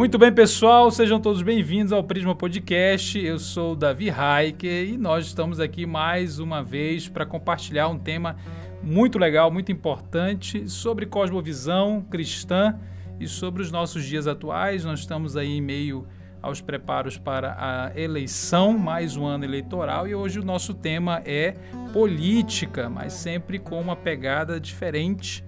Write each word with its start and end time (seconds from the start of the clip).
Muito 0.00 0.16
bem, 0.16 0.32
pessoal, 0.32 0.90
sejam 0.90 1.20
todos 1.20 1.42
bem-vindos 1.42 1.92
ao 1.92 2.02
Prisma 2.02 2.34
Podcast. 2.34 3.22
Eu 3.22 3.38
sou 3.38 3.72
o 3.72 3.76
Davi 3.76 4.08
Raiker 4.08 4.88
e 4.88 4.96
nós 4.96 5.26
estamos 5.26 5.60
aqui 5.60 5.84
mais 5.84 6.38
uma 6.38 6.62
vez 6.62 7.06
para 7.06 7.26
compartilhar 7.26 7.86
um 7.88 7.98
tema 7.98 8.36
muito 8.82 9.18
legal, 9.18 9.50
muito 9.50 9.70
importante 9.70 10.66
sobre 10.70 11.04
cosmovisão 11.04 12.00
cristã 12.00 12.78
e 13.20 13.28
sobre 13.28 13.60
os 13.60 13.70
nossos 13.70 14.02
dias 14.06 14.26
atuais. 14.26 14.86
Nós 14.86 15.00
estamos 15.00 15.36
aí 15.36 15.58
em 15.58 15.60
meio 15.60 16.06
aos 16.40 16.62
preparos 16.62 17.18
para 17.18 17.54
a 17.58 18.00
eleição, 18.00 18.78
mais 18.78 19.18
um 19.18 19.26
ano 19.26 19.44
eleitoral, 19.44 20.08
e 20.08 20.14
hoje 20.14 20.40
o 20.40 20.42
nosso 20.42 20.72
tema 20.72 21.20
é 21.26 21.54
política, 21.92 22.88
mas 22.88 23.12
sempre 23.12 23.58
com 23.58 23.78
uma 23.78 23.94
pegada 23.94 24.58
diferente 24.58 25.44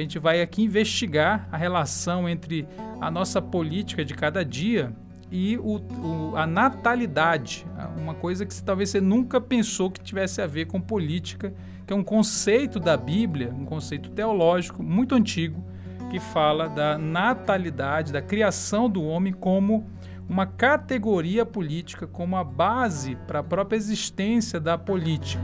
a 0.00 0.02
gente 0.02 0.18
vai 0.18 0.42
aqui 0.42 0.62
investigar 0.62 1.48
a 1.50 1.56
relação 1.56 2.28
entre 2.28 2.66
a 3.00 3.10
nossa 3.10 3.40
política 3.40 4.04
de 4.04 4.14
cada 4.14 4.44
dia 4.44 4.92
e 5.30 5.56
o, 5.58 5.78
o, 5.78 6.36
a 6.36 6.46
natalidade, 6.46 7.66
uma 7.96 8.14
coisa 8.14 8.46
que 8.46 8.62
talvez 8.62 8.90
você 8.90 9.00
nunca 9.00 9.40
pensou 9.40 9.90
que 9.90 10.00
tivesse 10.00 10.40
a 10.40 10.46
ver 10.46 10.66
com 10.66 10.80
política, 10.80 11.52
que 11.86 11.92
é 11.92 11.96
um 11.96 12.04
conceito 12.04 12.78
da 12.78 12.96
Bíblia, 12.96 13.52
um 13.52 13.64
conceito 13.64 14.10
teológico 14.10 14.82
muito 14.82 15.14
antigo, 15.14 15.64
que 16.10 16.20
fala 16.20 16.68
da 16.68 16.96
natalidade, 16.96 18.12
da 18.12 18.22
criação 18.22 18.88
do 18.88 19.02
homem 19.02 19.32
como 19.32 19.86
uma 20.28 20.46
categoria 20.46 21.44
política, 21.44 22.06
como 22.06 22.36
a 22.36 22.44
base 22.44 23.16
para 23.26 23.40
a 23.40 23.42
própria 23.42 23.76
existência 23.76 24.60
da 24.60 24.76
política. 24.76 25.42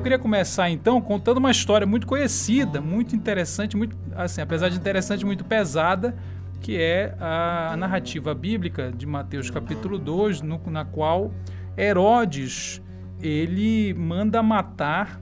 Eu 0.00 0.02
queria 0.02 0.18
começar 0.18 0.70
então 0.70 0.98
contando 0.98 1.36
uma 1.36 1.50
história 1.50 1.86
muito 1.86 2.06
conhecida, 2.06 2.80
muito 2.80 3.14
interessante, 3.14 3.76
muito 3.76 3.94
assim, 4.16 4.40
apesar 4.40 4.70
de 4.70 4.76
interessante, 4.78 5.26
muito 5.26 5.44
pesada, 5.44 6.16
que 6.58 6.80
é 6.80 7.14
a 7.20 7.76
narrativa 7.76 8.34
bíblica 8.34 8.90
de 8.90 9.04
Mateus 9.04 9.50
capítulo 9.50 9.98
2, 9.98 10.40
no, 10.40 10.58
na 10.70 10.86
qual 10.86 11.30
Herodes 11.76 12.80
ele 13.20 13.92
manda 13.92 14.42
matar 14.42 15.20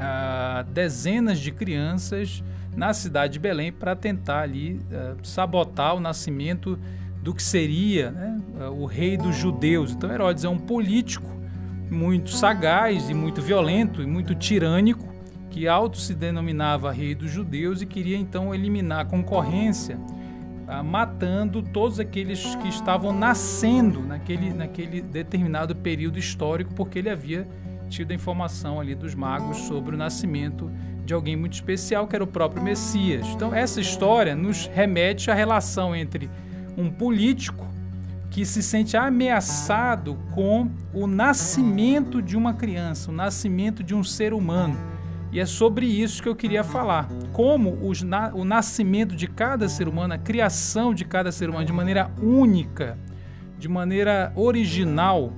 ah, 0.00 0.64
dezenas 0.72 1.38
de 1.38 1.52
crianças 1.52 2.42
na 2.74 2.92
cidade 2.92 3.34
de 3.34 3.38
Belém 3.38 3.70
para 3.70 3.94
tentar 3.94 4.40
ali 4.40 4.80
ah, 4.92 5.14
sabotar 5.22 5.94
o 5.94 6.00
nascimento 6.00 6.76
do 7.22 7.32
que 7.32 7.42
seria 7.42 8.10
né, 8.10 8.40
o 8.68 8.84
rei 8.84 9.16
dos 9.16 9.36
judeus. 9.36 9.92
Então 9.92 10.12
Herodes 10.12 10.42
é 10.42 10.48
um 10.48 10.58
político 10.58 11.35
muito 11.90 12.30
sagaz 12.30 13.08
e 13.08 13.14
muito 13.14 13.40
violento 13.40 14.02
e 14.02 14.06
muito 14.06 14.34
tirânico, 14.34 15.06
que 15.50 15.66
auto 15.66 15.98
se 15.98 16.14
denominava 16.14 16.92
rei 16.92 17.14
dos 17.14 17.30
judeus 17.30 17.80
e 17.80 17.86
queria 17.86 18.16
então 18.16 18.54
eliminar 18.54 19.00
a 19.00 19.04
concorrência, 19.04 19.98
ah, 20.66 20.82
matando 20.82 21.62
todos 21.62 22.00
aqueles 22.00 22.54
que 22.56 22.68
estavam 22.68 23.12
nascendo 23.12 24.00
naquele, 24.00 24.52
naquele 24.52 25.00
determinado 25.00 25.74
período 25.74 26.18
histórico, 26.18 26.74
porque 26.74 26.98
ele 26.98 27.08
havia 27.08 27.46
tido 27.88 28.10
a 28.10 28.14
informação 28.14 28.80
ali 28.80 28.94
dos 28.94 29.14
magos 29.14 29.58
sobre 29.58 29.94
o 29.94 29.98
nascimento 29.98 30.70
de 31.04 31.14
alguém 31.14 31.36
muito 31.36 31.54
especial, 31.54 32.06
que 32.08 32.16
era 32.16 32.24
o 32.24 32.26
próprio 32.26 32.62
Messias. 32.62 33.26
Então, 33.28 33.54
essa 33.54 33.80
história 33.80 34.34
nos 34.34 34.66
remete 34.66 35.30
à 35.30 35.34
relação 35.34 35.94
entre 35.94 36.28
um 36.76 36.90
político 36.90 37.66
que 38.30 38.44
se 38.44 38.62
sente 38.62 38.96
ameaçado 38.96 40.18
com 40.34 40.70
o 40.92 41.06
nascimento 41.06 42.20
de 42.20 42.36
uma 42.36 42.54
criança, 42.54 43.10
o 43.10 43.14
nascimento 43.14 43.82
de 43.82 43.94
um 43.94 44.04
ser 44.04 44.32
humano. 44.32 44.76
E 45.32 45.40
é 45.40 45.46
sobre 45.46 45.86
isso 45.86 46.22
que 46.22 46.28
eu 46.28 46.36
queria 46.36 46.64
falar. 46.64 47.08
Como 47.32 47.78
os, 47.86 48.02
na, 48.02 48.32
o 48.34 48.44
nascimento 48.44 49.14
de 49.14 49.26
cada 49.26 49.68
ser 49.68 49.88
humano, 49.88 50.14
a 50.14 50.18
criação 50.18 50.94
de 50.94 51.04
cada 51.04 51.32
ser 51.32 51.50
humano 51.50 51.64
de 51.64 51.72
maneira 51.72 52.10
única, 52.22 52.98
de 53.58 53.68
maneira 53.68 54.32
original, 54.34 55.32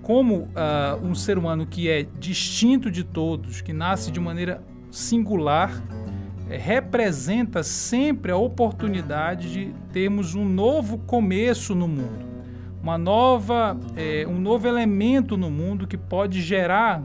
como 0.00 0.42
uh, 0.42 1.02
um 1.02 1.14
ser 1.14 1.38
humano 1.38 1.66
que 1.66 1.88
é 1.88 2.06
distinto 2.18 2.90
de 2.90 3.04
todos, 3.04 3.60
que 3.60 3.72
nasce 3.72 4.10
de 4.10 4.20
maneira 4.20 4.62
singular, 4.90 5.82
é, 6.50 6.56
representa 6.56 7.62
sempre 7.62 8.32
a 8.32 8.36
oportunidade 8.36 9.52
de 9.52 9.74
termos 9.92 10.34
um 10.34 10.44
novo 10.44 10.98
começo 10.98 11.74
no 11.74 11.88
mundo 11.88 12.31
uma 12.82 12.98
nova, 12.98 13.78
é, 13.96 14.26
um 14.26 14.40
novo 14.40 14.66
elemento 14.66 15.36
no 15.36 15.50
mundo 15.50 15.86
que 15.86 15.96
pode 15.96 16.42
gerar 16.42 17.02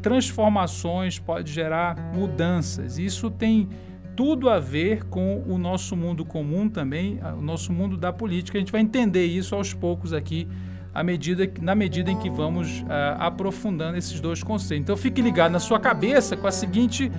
transformações, 0.00 1.18
pode 1.18 1.52
gerar 1.52 2.12
mudanças. 2.14 2.96
Isso 2.96 3.28
tem 3.28 3.68
tudo 4.14 4.48
a 4.48 4.60
ver 4.60 5.04
com 5.06 5.42
o 5.46 5.58
nosso 5.58 5.96
mundo 5.96 6.24
comum 6.24 6.68
também, 6.68 7.18
o 7.36 7.42
nosso 7.42 7.72
mundo 7.72 7.96
da 7.96 8.12
política. 8.12 8.56
A 8.56 8.60
gente 8.60 8.70
vai 8.70 8.80
entender 8.80 9.26
isso 9.26 9.54
aos 9.54 9.74
poucos 9.74 10.12
aqui, 10.12 10.46
à 10.94 11.02
medida, 11.02 11.50
na 11.60 11.74
medida 11.74 12.10
em 12.10 12.16
que 12.16 12.30
vamos 12.30 12.80
uh, 12.82 12.86
aprofundando 13.18 13.98
esses 13.98 14.20
dois 14.20 14.42
conceitos. 14.44 14.82
Então 14.82 14.96
fique 14.96 15.20
ligado 15.20 15.50
na 15.50 15.58
sua 15.58 15.80
cabeça 15.80 16.36
com 16.36 16.46
a 16.46 16.52
seguinte, 16.52 17.10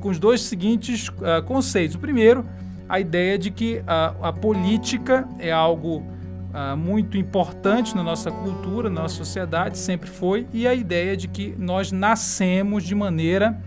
com 0.00 0.08
os 0.08 0.18
dois 0.18 0.40
seguintes 0.42 1.08
uh, 1.08 1.42
conceitos. 1.44 1.96
O 1.96 1.98
primeiro, 1.98 2.46
a 2.88 3.00
ideia 3.00 3.36
de 3.36 3.50
que 3.50 3.78
uh, 3.78 4.24
a 4.24 4.32
política 4.32 5.28
é 5.38 5.52
algo 5.52 6.02
ah, 6.60 6.74
muito 6.74 7.16
importante 7.16 7.94
na 7.94 8.02
nossa 8.02 8.32
cultura, 8.32 8.90
na 8.90 9.02
nossa 9.02 9.14
sociedade, 9.14 9.78
sempre 9.78 10.10
foi, 10.10 10.44
e 10.52 10.66
a 10.66 10.74
ideia 10.74 11.16
de 11.16 11.28
que 11.28 11.54
nós 11.56 11.92
nascemos 11.92 12.82
de 12.82 12.96
maneira 12.96 13.62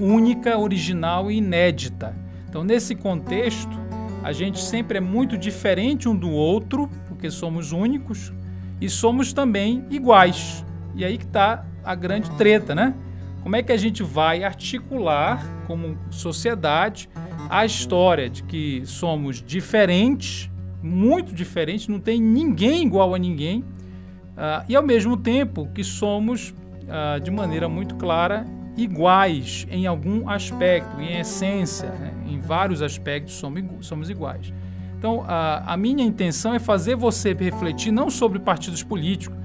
única, 0.00 0.56
original 0.56 1.30
e 1.30 1.36
inédita. 1.36 2.16
Então, 2.48 2.64
nesse 2.64 2.94
contexto, 2.94 3.78
a 4.24 4.32
gente 4.32 4.58
sempre 4.58 4.96
é 4.96 5.00
muito 5.02 5.36
diferente 5.36 6.08
um 6.08 6.16
do 6.16 6.30
outro, 6.30 6.88
porque 7.08 7.30
somos 7.30 7.72
únicos, 7.72 8.32
e 8.80 8.88
somos 8.88 9.34
também 9.34 9.84
iguais. 9.90 10.64
E 10.94 11.04
aí 11.04 11.18
que 11.18 11.26
está 11.26 11.66
a 11.84 11.94
grande 11.94 12.30
treta, 12.38 12.74
né? 12.74 12.94
Como 13.42 13.54
é 13.54 13.62
que 13.62 13.70
a 13.70 13.76
gente 13.76 14.02
vai 14.02 14.44
articular 14.44 15.46
como 15.66 15.98
sociedade 16.10 17.06
a 17.50 17.66
história 17.66 18.30
de 18.30 18.44
que 18.44 18.80
somos 18.86 19.42
diferentes 19.42 20.50
muito 20.82 21.34
diferente, 21.34 21.90
não 21.90 22.00
tem 22.00 22.20
ninguém 22.20 22.86
igual 22.86 23.14
a 23.14 23.18
ninguém, 23.18 23.60
uh, 23.60 24.64
e 24.68 24.76
ao 24.76 24.82
mesmo 24.82 25.16
tempo 25.16 25.68
que 25.74 25.82
somos, 25.82 26.50
uh, 26.50 27.20
de 27.20 27.30
maneira 27.30 27.68
muito 27.68 27.96
clara, 27.96 28.46
iguais 28.76 29.66
em 29.70 29.86
algum 29.86 30.28
aspecto, 30.28 31.00
em 31.00 31.18
essência, 31.18 31.90
né? 31.90 32.14
em 32.26 32.38
vários 32.38 32.80
aspectos 32.80 33.34
somos, 33.34 34.08
iguais. 34.08 34.52
Então, 34.96 35.24
a, 35.26 35.74
a 35.74 35.76
minha 35.76 36.04
intenção 36.04 36.54
é 36.54 36.58
fazer 36.58 36.96
você 36.96 37.34
refletir 37.34 37.90
não 37.90 38.08
sobre 38.08 38.38
partidos 38.38 38.82
políticos, 38.82 39.36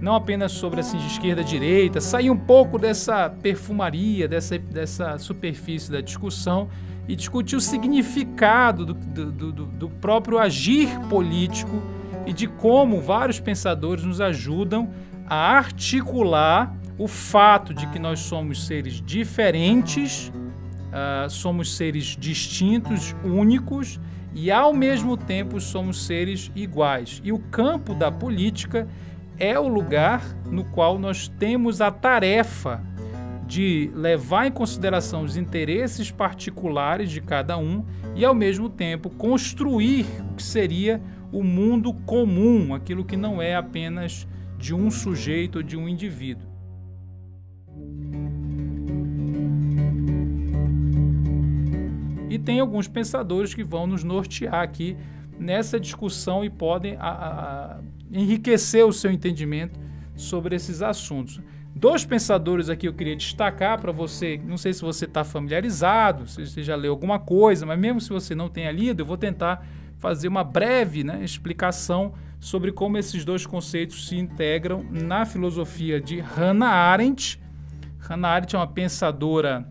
não 0.00 0.14
apenas 0.14 0.52
sobre 0.52 0.80
assim, 0.80 0.96
de 0.96 1.06
esquerda 1.06 1.42
direita, 1.42 2.00
sair 2.00 2.30
um 2.30 2.36
pouco 2.36 2.78
dessa 2.78 3.28
perfumaria, 3.28 4.28
dessa, 4.28 4.58
dessa 4.58 5.18
superfície 5.18 5.90
da 5.90 6.00
discussão 6.00 6.68
e 7.08 7.16
discutir 7.16 7.56
o 7.56 7.60
significado 7.60 8.84
do, 8.84 8.94
do, 8.94 9.52
do, 9.52 9.66
do 9.66 9.88
próprio 9.88 10.38
agir 10.38 10.88
político 11.08 11.82
e 12.26 12.32
de 12.32 12.46
como 12.46 13.00
vários 13.00 13.40
pensadores 13.40 14.04
nos 14.04 14.20
ajudam 14.20 14.90
a 15.26 15.34
articular 15.34 16.76
o 16.98 17.08
fato 17.08 17.72
de 17.72 17.86
que 17.86 17.98
nós 17.98 18.20
somos 18.20 18.66
seres 18.66 19.00
diferentes, 19.00 20.28
uh, 20.28 21.30
somos 21.30 21.74
seres 21.74 22.16
distintos, 22.18 23.16
únicos 23.24 23.98
e 24.34 24.50
ao 24.50 24.74
mesmo 24.74 25.16
tempo 25.16 25.60
somos 25.60 26.04
seres 26.04 26.50
iguais. 26.54 27.22
E 27.24 27.32
o 27.32 27.38
campo 27.38 27.94
da 27.94 28.10
política 28.10 28.86
é 29.38 29.58
o 29.58 29.68
lugar 29.68 30.22
no 30.50 30.64
qual 30.64 30.98
nós 30.98 31.28
temos 31.28 31.80
a 31.80 31.90
tarefa 31.90 32.82
de 33.48 33.90
levar 33.94 34.46
em 34.46 34.52
consideração 34.52 35.22
os 35.22 35.34
interesses 35.34 36.10
particulares 36.10 37.10
de 37.10 37.22
cada 37.22 37.56
um 37.56 37.82
e, 38.14 38.22
ao 38.22 38.34
mesmo 38.34 38.68
tempo, 38.68 39.08
construir 39.08 40.04
o 40.30 40.34
que 40.34 40.42
seria 40.42 41.00
o 41.32 41.42
mundo 41.42 41.94
comum, 41.94 42.74
aquilo 42.74 43.06
que 43.06 43.16
não 43.16 43.40
é 43.40 43.56
apenas 43.56 44.28
de 44.58 44.74
um 44.74 44.90
sujeito 44.90 45.56
ou 45.56 45.62
de 45.62 45.78
um 45.78 45.88
indivíduo. 45.88 46.46
E 52.28 52.38
tem 52.38 52.60
alguns 52.60 52.86
pensadores 52.86 53.54
que 53.54 53.64
vão 53.64 53.86
nos 53.86 54.04
nortear 54.04 54.62
aqui 54.62 54.94
nessa 55.38 55.80
discussão 55.80 56.44
e 56.44 56.50
podem 56.50 56.96
a, 56.98 57.08
a, 57.08 57.80
enriquecer 58.12 58.84
o 58.84 58.92
seu 58.92 59.10
entendimento 59.10 59.80
sobre 60.14 60.54
esses 60.54 60.82
assuntos. 60.82 61.40
Dois 61.78 62.04
pensadores 62.04 62.68
aqui 62.68 62.88
eu 62.88 62.92
queria 62.92 63.14
destacar 63.14 63.80
para 63.80 63.92
você. 63.92 64.40
Não 64.44 64.56
sei 64.56 64.72
se 64.72 64.82
você 64.82 65.04
está 65.04 65.22
familiarizado, 65.22 66.26
se 66.26 66.44
você 66.44 66.60
já 66.60 66.74
leu 66.74 66.90
alguma 66.90 67.20
coisa, 67.20 67.64
mas 67.64 67.78
mesmo 67.78 68.00
se 68.00 68.08
você 68.08 68.34
não 68.34 68.48
tenha 68.48 68.72
lido, 68.72 69.02
eu 69.02 69.06
vou 69.06 69.16
tentar 69.16 69.64
fazer 69.96 70.26
uma 70.26 70.42
breve 70.42 71.04
né, 71.04 71.22
explicação 71.22 72.14
sobre 72.40 72.72
como 72.72 72.98
esses 72.98 73.24
dois 73.24 73.46
conceitos 73.46 74.08
se 74.08 74.16
integram 74.16 74.84
na 74.90 75.24
filosofia 75.24 76.00
de 76.00 76.18
Hannah 76.18 76.66
Arendt. 76.66 77.40
Hannah 78.00 78.30
Arendt 78.30 78.56
é 78.56 78.58
uma 78.58 78.66
pensadora 78.66 79.64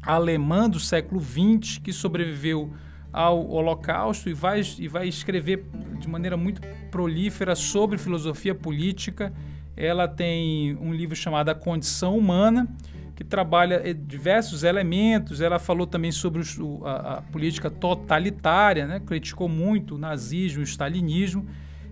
alemã 0.00 0.70
do 0.70 0.78
século 0.78 1.20
XX 1.20 1.78
que 1.78 1.92
sobreviveu 1.92 2.72
ao 3.12 3.50
Holocausto 3.50 4.30
e 4.30 4.32
vai, 4.32 4.62
e 4.78 4.86
vai 4.86 5.08
escrever 5.08 5.66
de 5.98 6.08
maneira 6.08 6.36
muito 6.36 6.62
prolífera 6.88 7.56
sobre 7.56 7.98
filosofia 7.98 8.54
política. 8.54 9.32
Ela 9.76 10.06
tem 10.06 10.76
um 10.80 10.92
livro 10.92 11.16
chamado 11.16 11.48
A 11.48 11.54
Condição 11.54 12.16
Humana, 12.16 12.68
que 13.14 13.24
trabalha 13.24 13.80
eh, 13.84 13.92
diversos 13.92 14.64
elementos. 14.64 15.40
Ela 15.40 15.58
falou 15.58 15.86
também 15.86 16.12
sobre 16.12 16.42
o, 16.60 16.84
a, 16.84 17.18
a, 17.18 17.22
política 17.22 17.70
totalitária, 17.70 18.86
né? 18.86 19.00
criticou 19.00 19.48
muito 19.48 19.94
o 19.94 19.98
nazismo, 19.98 20.60
o 20.60 20.64
stalinismo, 20.64 21.46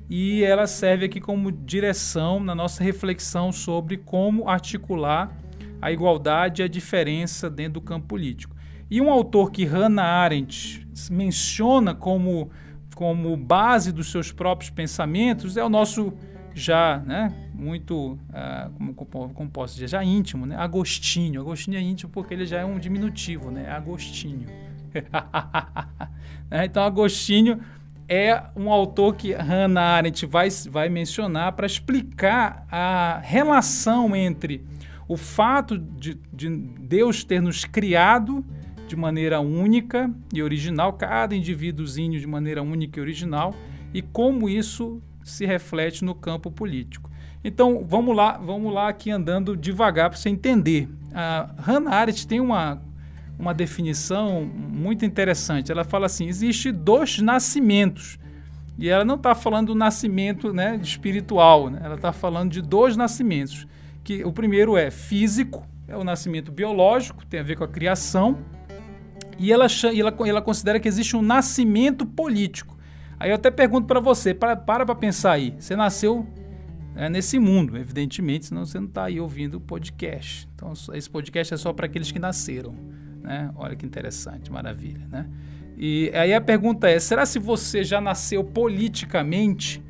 e 0.08 0.42
ela 0.42 0.66
serve 0.66 1.06
aqui 1.06 1.20
como 1.20 1.52
direção 1.52 2.40
na 2.40 2.54
nossa 2.54 2.82
reflexão 2.82 3.52
sobre 3.52 3.96
como 3.96 4.48
articular 4.48 5.36
a 5.80 5.90
igualdade 5.90 6.62
e 6.62 6.64
a 6.64 6.68
diferença 6.68 7.48
dentro 7.48 7.74
do 7.74 7.80
campo 7.80 8.08
político. 8.08 8.56
E 8.90 9.00
um 9.00 9.08
autor 9.08 9.52
que 9.52 9.64
Hannah 9.64 10.02
Arendt 10.02 10.86
menciona 11.10 11.94
como, 11.94 12.50
como 12.94 13.36
base 13.36 13.92
dos 13.92 14.10
seus 14.10 14.32
próprios 14.32 14.68
pensamentos 14.68 15.56
é 15.56 15.64
o 15.64 15.68
nosso 15.68 16.12
já 16.52 16.98
né, 17.06 17.32
muito, 17.60 18.12
uh, 18.12 18.94
como, 18.94 19.34
como, 19.34 19.50
posso 19.50 19.74
dizer, 19.74 19.88
já 19.88 20.02
íntimo, 20.02 20.46
né? 20.46 20.56
Agostinho. 20.56 21.40
Agostinho 21.40 21.76
é 21.76 21.80
íntimo 21.80 22.10
porque 22.10 22.32
ele 22.32 22.46
já 22.46 22.60
é 22.60 22.64
um 22.64 22.78
diminutivo, 22.78 23.50
né? 23.50 23.70
Agostinho. 23.70 24.46
Né, 26.50 26.64
então, 26.64 26.82
Agostinho 26.82 27.60
é 28.08 28.42
um 28.56 28.72
autor 28.72 29.14
que 29.14 29.32
Hannah 29.32 29.80
Arendt 29.80 30.26
vai, 30.26 30.48
vai 30.68 30.88
mencionar 30.88 31.52
para 31.52 31.64
explicar 31.64 32.66
a 32.68 33.20
relação 33.22 34.16
entre 34.16 34.66
o 35.06 35.16
fato 35.16 35.78
de, 35.78 36.18
de 36.32 36.48
Deus 36.48 37.22
ter 37.22 37.40
nos 37.40 37.64
criado 37.64 38.44
de 38.88 38.96
maneira 38.96 39.38
única 39.38 40.12
e 40.34 40.42
original, 40.42 40.92
cada 40.94 41.36
indivíduozinho 41.36 42.18
de 42.18 42.26
maneira 42.26 42.60
única 42.60 42.98
e 42.98 43.00
original, 43.00 43.54
e 43.94 44.02
como 44.02 44.48
isso 44.48 45.00
se 45.22 45.46
reflete 45.46 46.04
no 46.04 46.14
campo 46.14 46.50
político. 46.50 47.09
Então, 47.42 47.84
vamos 47.86 48.14
lá, 48.14 48.36
vamos 48.36 48.72
lá 48.72 48.88
aqui 48.88 49.10
andando 49.10 49.56
devagar 49.56 50.10
para 50.10 50.18
você 50.18 50.28
entender. 50.28 50.88
A 51.14 51.48
Hannah 51.58 51.90
Arendt 51.90 52.26
tem 52.26 52.38
uma, 52.38 52.80
uma 53.38 53.54
definição 53.54 54.44
muito 54.44 55.04
interessante. 55.04 55.72
Ela 55.72 55.84
fala 55.84 56.06
assim: 56.06 56.26
existe 56.26 56.70
dois 56.70 57.18
nascimentos. 57.18 58.18
E 58.78 58.88
ela 58.88 59.04
não 59.04 59.16
está 59.16 59.34
falando 59.34 59.68
do 59.68 59.74
nascimento 59.74 60.52
né, 60.52 60.78
espiritual, 60.82 61.68
né? 61.68 61.80
ela 61.82 61.96
está 61.96 62.12
falando 62.12 62.50
de 62.50 62.62
dois 62.62 62.96
nascimentos. 62.96 63.66
Que 64.02 64.24
o 64.24 64.32
primeiro 64.32 64.76
é 64.76 64.90
físico, 64.90 65.66
é 65.86 65.96
o 65.96 66.04
nascimento 66.04 66.50
biológico, 66.50 67.26
tem 67.26 67.40
a 67.40 67.42
ver 67.42 67.56
com 67.56 67.64
a 67.64 67.68
criação, 67.68 68.38
e 69.38 69.52
ela, 69.52 69.66
ela, 69.94 70.14
ela 70.26 70.42
considera 70.42 70.80
que 70.80 70.88
existe 70.88 71.16
um 71.16 71.20
nascimento 71.20 72.06
político. 72.06 72.78
Aí 73.18 73.30
eu 73.30 73.34
até 73.34 73.50
pergunto 73.50 73.86
para 73.86 74.00
você, 74.00 74.32
para 74.32 74.56
para 74.56 74.94
pensar 74.94 75.32
aí, 75.32 75.54
você 75.58 75.76
nasceu 75.76 76.26
é, 77.00 77.08
nesse 77.08 77.38
mundo, 77.38 77.78
evidentemente, 77.78 78.44
senão 78.44 78.66
você 78.66 78.78
não 78.78 78.86
está 78.86 79.04
aí 79.04 79.18
ouvindo 79.18 79.54
o 79.54 79.60
podcast. 79.60 80.46
Então, 80.54 80.74
esse 80.92 81.08
podcast 81.08 81.54
é 81.54 81.56
só 81.56 81.72
para 81.72 81.86
aqueles 81.86 82.12
que 82.12 82.18
nasceram. 82.18 82.74
Né? 83.22 83.50
Olha 83.56 83.74
que 83.74 83.86
interessante, 83.86 84.52
maravilha. 84.52 85.08
Né? 85.08 85.26
E 85.78 86.10
aí 86.12 86.34
a 86.34 86.42
pergunta 86.42 86.90
é: 86.90 87.00
será 87.00 87.24
se 87.24 87.38
você 87.38 87.82
já 87.82 88.02
nasceu 88.02 88.44
politicamente? 88.44 89.82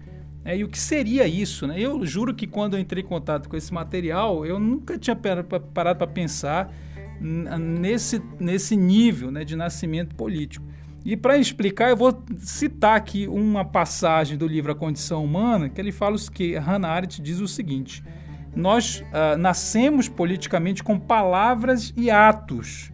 É, 0.45 0.57
e 0.57 0.63
o 0.63 0.69
que 0.69 0.79
seria 0.79 1.27
isso? 1.27 1.67
Né? 1.67 1.81
Eu 1.81 2.07
juro 2.07 2.33
que 2.33 2.47
quando 2.47 2.75
eu 2.75 2.81
entrei 2.81 3.03
em 3.03 3.07
contato 3.07 3.49
com 3.49 3.57
esse 3.57 3.75
material, 3.75 4.47
eu 4.47 4.61
nunca 4.61 4.97
tinha 4.97 5.17
parado 5.17 5.99
para 5.99 6.07
pensar 6.07 6.73
nesse, 7.21 8.23
nesse 8.39 8.77
nível 8.77 9.33
né, 9.33 9.45
de 9.45 9.57
nascimento 9.57 10.15
político. 10.15 10.65
E 11.05 11.17
para 11.17 11.39
explicar, 11.39 11.91
eu 11.91 11.97
vou 11.97 12.23
citar 12.39 12.97
aqui 12.97 13.27
uma 13.27 13.65
passagem 13.65 14.37
do 14.37 14.47
livro 14.47 14.73
A 14.73 14.75
Condição 14.75 15.25
Humana, 15.25 15.69
que 15.69 15.81
ele 15.81 15.93
fala 15.93 16.17
que 16.33 16.57
Hannah 16.57 16.89
Arendt 16.89 17.23
diz 17.23 17.41
o 17.41 17.49
seguinte: 17.49 18.05
Nós 18.55 19.01
uh, 19.01 19.39
nascemos 19.39 20.09
politicamente 20.09 20.83
com 20.83 20.99
palavras 20.99 21.93
e 21.97 22.11
atos. 22.11 22.93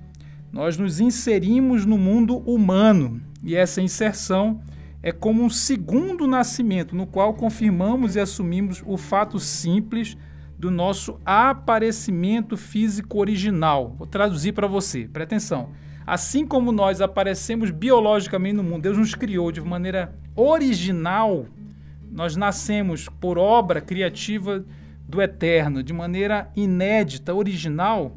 Nós 0.52 0.78
nos 0.78 1.00
inserimos 1.00 1.84
no 1.84 1.98
mundo 1.98 2.38
humano 2.38 3.20
e 3.42 3.54
essa 3.54 3.82
inserção 3.82 4.60
é 5.02 5.12
como 5.12 5.42
um 5.42 5.50
segundo 5.50 6.26
nascimento, 6.26 6.96
no 6.96 7.06
qual 7.06 7.34
confirmamos 7.34 8.16
e 8.16 8.20
assumimos 8.20 8.82
o 8.86 8.96
fato 8.96 9.38
simples 9.38 10.16
do 10.58 10.70
nosso 10.70 11.20
aparecimento 11.24 12.56
físico 12.56 13.18
original. 13.18 13.94
Vou 13.98 14.06
traduzir 14.06 14.52
para 14.52 14.66
você, 14.66 15.06
presta 15.06 15.34
atenção. 15.34 15.70
Assim 16.06 16.46
como 16.46 16.70
nós 16.70 17.00
aparecemos 17.00 17.72
biologicamente 17.72 18.54
no 18.54 18.62
mundo, 18.62 18.82
Deus 18.82 18.96
nos 18.96 19.14
criou 19.14 19.50
de 19.50 19.60
maneira 19.60 20.14
original, 20.36 21.46
nós 22.08 22.36
nascemos 22.36 23.08
por 23.08 23.36
obra 23.36 23.80
criativa 23.80 24.64
do 25.08 25.20
Eterno, 25.20 25.82
de 25.82 25.92
maneira 25.92 26.48
inédita, 26.54 27.34
original. 27.34 28.16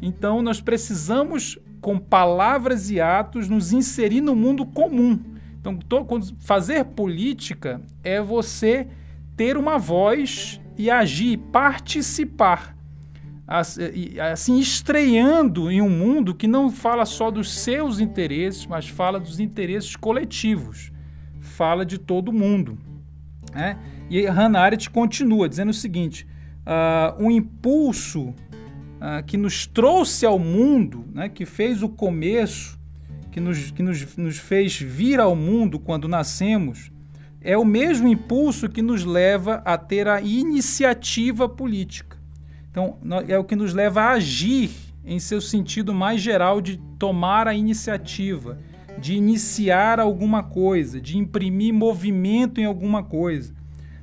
Então 0.00 0.42
nós 0.42 0.60
precisamos, 0.60 1.58
com 1.80 1.98
palavras 1.98 2.88
e 2.90 3.00
atos, 3.00 3.48
nos 3.48 3.72
inserir 3.72 4.20
no 4.20 4.36
mundo 4.36 4.64
comum. 4.64 5.18
Então, 5.58 6.06
fazer 6.40 6.84
política 6.84 7.80
é 8.02 8.20
você 8.20 8.86
ter 9.36 9.56
uma 9.56 9.78
voz 9.78 10.60
e 10.76 10.90
agir, 10.90 11.38
participar 11.50 12.73
assim 13.46 14.58
estreando 14.58 15.70
em 15.70 15.82
um 15.82 15.90
mundo 15.90 16.34
que 16.34 16.46
não 16.46 16.70
fala 16.70 17.04
só 17.04 17.30
dos 17.30 17.52
seus 17.52 18.00
interesses, 18.00 18.66
mas 18.66 18.88
fala 18.88 19.20
dos 19.20 19.38
interesses 19.38 19.96
coletivos, 19.96 20.90
fala 21.40 21.84
de 21.84 21.98
todo 21.98 22.32
mundo. 22.32 22.78
Né? 23.52 23.78
E 24.08 24.24
Hannah 24.26 24.60
Arendt 24.60 24.90
continua 24.90 25.48
dizendo 25.48 25.70
o 25.70 25.74
seguinte: 25.74 26.26
uh, 26.66 27.22
o 27.22 27.30
impulso 27.30 28.28
uh, 28.28 29.22
que 29.26 29.36
nos 29.36 29.66
trouxe 29.66 30.24
ao 30.24 30.38
mundo, 30.38 31.04
né, 31.12 31.28
que 31.28 31.44
fez 31.44 31.82
o 31.82 31.88
começo, 31.88 32.78
que, 33.30 33.40
nos, 33.40 33.70
que 33.70 33.82
nos, 33.82 34.16
nos 34.16 34.38
fez 34.38 34.80
vir 34.80 35.20
ao 35.20 35.36
mundo 35.36 35.78
quando 35.78 36.08
nascemos, 36.08 36.90
é 37.40 37.56
o 37.58 37.64
mesmo 37.64 38.08
impulso 38.08 38.68
que 38.68 38.80
nos 38.80 39.04
leva 39.04 39.62
a 39.66 39.76
ter 39.76 40.08
a 40.08 40.20
iniciativa 40.20 41.46
política. 41.46 42.23
Então, 42.74 42.98
é 43.28 43.38
o 43.38 43.44
que 43.44 43.54
nos 43.54 43.72
leva 43.72 44.02
a 44.02 44.10
agir 44.14 44.68
em 45.04 45.20
seu 45.20 45.40
sentido 45.40 45.94
mais 45.94 46.20
geral 46.20 46.60
de 46.60 46.76
tomar 46.98 47.46
a 47.46 47.54
iniciativa, 47.54 48.58
de 48.98 49.14
iniciar 49.14 50.00
alguma 50.00 50.42
coisa, 50.42 51.00
de 51.00 51.16
imprimir 51.16 51.72
movimento 51.72 52.60
em 52.60 52.64
alguma 52.64 53.04
coisa. 53.04 53.54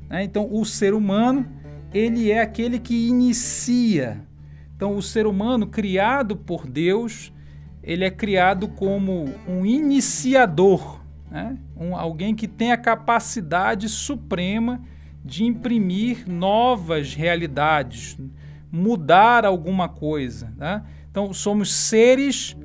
Né? 0.09 0.23
Então, 0.23 0.47
o 0.49 0.63
ser 0.63 0.93
humano, 0.93 1.45
ele 1.93 2.31
é 2.31 2.39
aquele 2.39 2.79
que 2.79 3.09
inicia. 3.09 4.25
Então, 4.73 4.95
o 4.95 5.01
ser 5.01 5.27
humano 5.27 5.67
criado 5.67 6.37
por 6.37 6.65
Deus, 6.65 7.33
ele 7.83 8.05
é 8.05 8.09
criado 8.09 8.69
como 8.69 9.25
um 9.45 9.65
iniciador, 9.65 11.01
né? 11.29 11.57
um, 11.75 11.93
alguém 11.93 12.33
que 12.33 12.47
tem 12.47 12.71
a 12.71 12.77
capacidade 12.77 13.89
suprema 13.89 14.81
de 15.25 15.43
imprimir 15.43 16.23
novas 16.25 17.13
realidades, 17.13 18.17
mudar 18.71 19.45
alguma 19.45 19.89
coisa. 19.89 20.53
Né? 20.57 20.83
Então, 21.09 21.33
somos 21.33 21.73
seres 21.73 22.55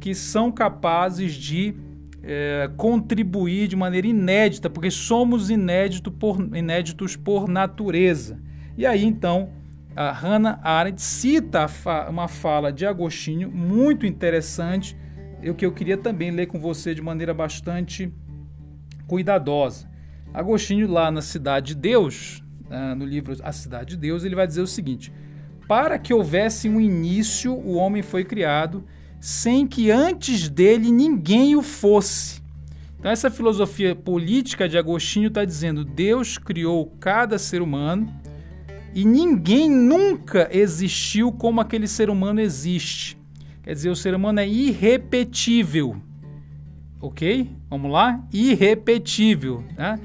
que 0.00 0.14
são 0.14 0.50
capazes 0.50 1.34
de 1.34 1.74
é, 2.22 2.70
contribuir 2.76 3.68
de 3.68 3.76
maneira 3.76 4.06
inédita, 4.06 4.70
porque 4.70 4.90
somos 4.90 5.50
inédito 5.50 6.10
por, 6.10 6.40
inéditos 6.56 7.16
por 7.16 7.48
natureza. 7.48 8.40
E 8.76 8.86
aí, 8.86 9.04
então, 9.04 9.50
a 9.94 10.12
Hannah 10.12 10.60
Arendt 10.62 11.02
cita 11.02 11.68
fa 11.68 12.08
uma 12.08 12.28
fala 12.28 12.72
de 12.72 12.86
Agostinho 12.86 13.50
muito 13.50 14.06
interessante, 14.06 14.96
o 15.42 15.54
que 15.54 15.66
eu 15.66 15.72
queria 15.72 15.96
também 15.96 16.30
ler 16.30 16.46
com 16.46 16.60
você 16.60 16.94
de 16.94 17.02
maneira 17.02 17.34
bastante 17.34 18.12
cuidadosa. 19.06 19.88
Agostinho, 20.32 20.88
lá 20.88 21.10
na 21.10 21.22
Cidade 21.22 21.74
de 21.74 21.80
Deus, 21.80 22.42
uh, 22.66 22.94
no 22.94 23.04
livro 23.04 23.34
A 23.42 23.50
Cidade 23.50 23.90
de 23.90 23.96
Deus, 23.96 24.22
ele 24.22 24.36
vai 24.36 24.46
dizer 24.46 24.60
o 24.60 24.66
seguinte: 24.66 25.12
para 25.70 26.00
que 26.00 26.12
houvesse 26.12 26.68
um 26.68 26.80
início, 26.80 27.54
o 27.54 27.74
homem 27.74 28.02
foi 28.02 28.24
criado, 28.24 28.82
sem 29.20 29.68
que 29.68 29.88
antes 29.88 30.48
dele 30.48 30.90
ninguém 30.90 31.54
o 31.54 31.62
fosse. 31.62 32.42
Então, 32.98 33.08
essa 33.08 33.30
filosofia 33.30 33.94
política 33.94 34.68
de 34.68 34.76
Agostinho 34.76 35.28
está 35.28 35.44
dizendo: 35.44 35.84
Deus 35.84 36.36
criou 36.38 36.86
cada 36.98 37.38
ser 37.38 37.62
humano 37.62 38.12
e 38.92 39.04
ninguém 39.04 39.70
nunca 39.70 40.48
existiu 40.50 41.30
como 41.30 41.60
aquele 41.60 41.86
ser 41.86 42.10
humano 42.10 42.40
existe. 42.40 43.16
Quer 43.62 43.74
dizer, 43.74 43.90
o 43.90 43.96
ser 43.96 44.12
humano 44.12 44.40
é 44.40 44.48
irrepetível. 44.48 46.02
Ok? 47.00 47.48
Vamos 47.70 47.92
lá? 47.92 48.26
Irrepetível. 48.32 49.62
Né? 49.78 50.00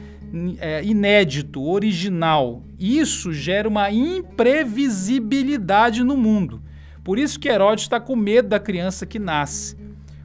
É, 0.59 0.83
inédito, 0.83 1.63
original. 1.63 2.63
Isso 2.77 3.31
gera 3.31 3.69
uma 3.69 3.89
imprevisibilidade 3.91 6.03
no 6.03 6.17
mundo. 6.17 6.61
Por 7.03 7.17
isso 7.17 7.39
que 7.39 7.47
Herodes 7.47 7.85
está 7.85 7.99
com 7.99 8.15
medo 8.15 8.49
da 8.49 8.59
criança 8.59 9.05
que 9.05 9.19
nasce. 9.19 9.77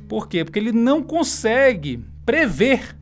Por 0.09 0.29
quê? 0.29 0.45
Porque 0.45 0.59
ele 0.59 0.73
não 0.73 1.03
consegue 1.03 2.03
prever 2.27 2.97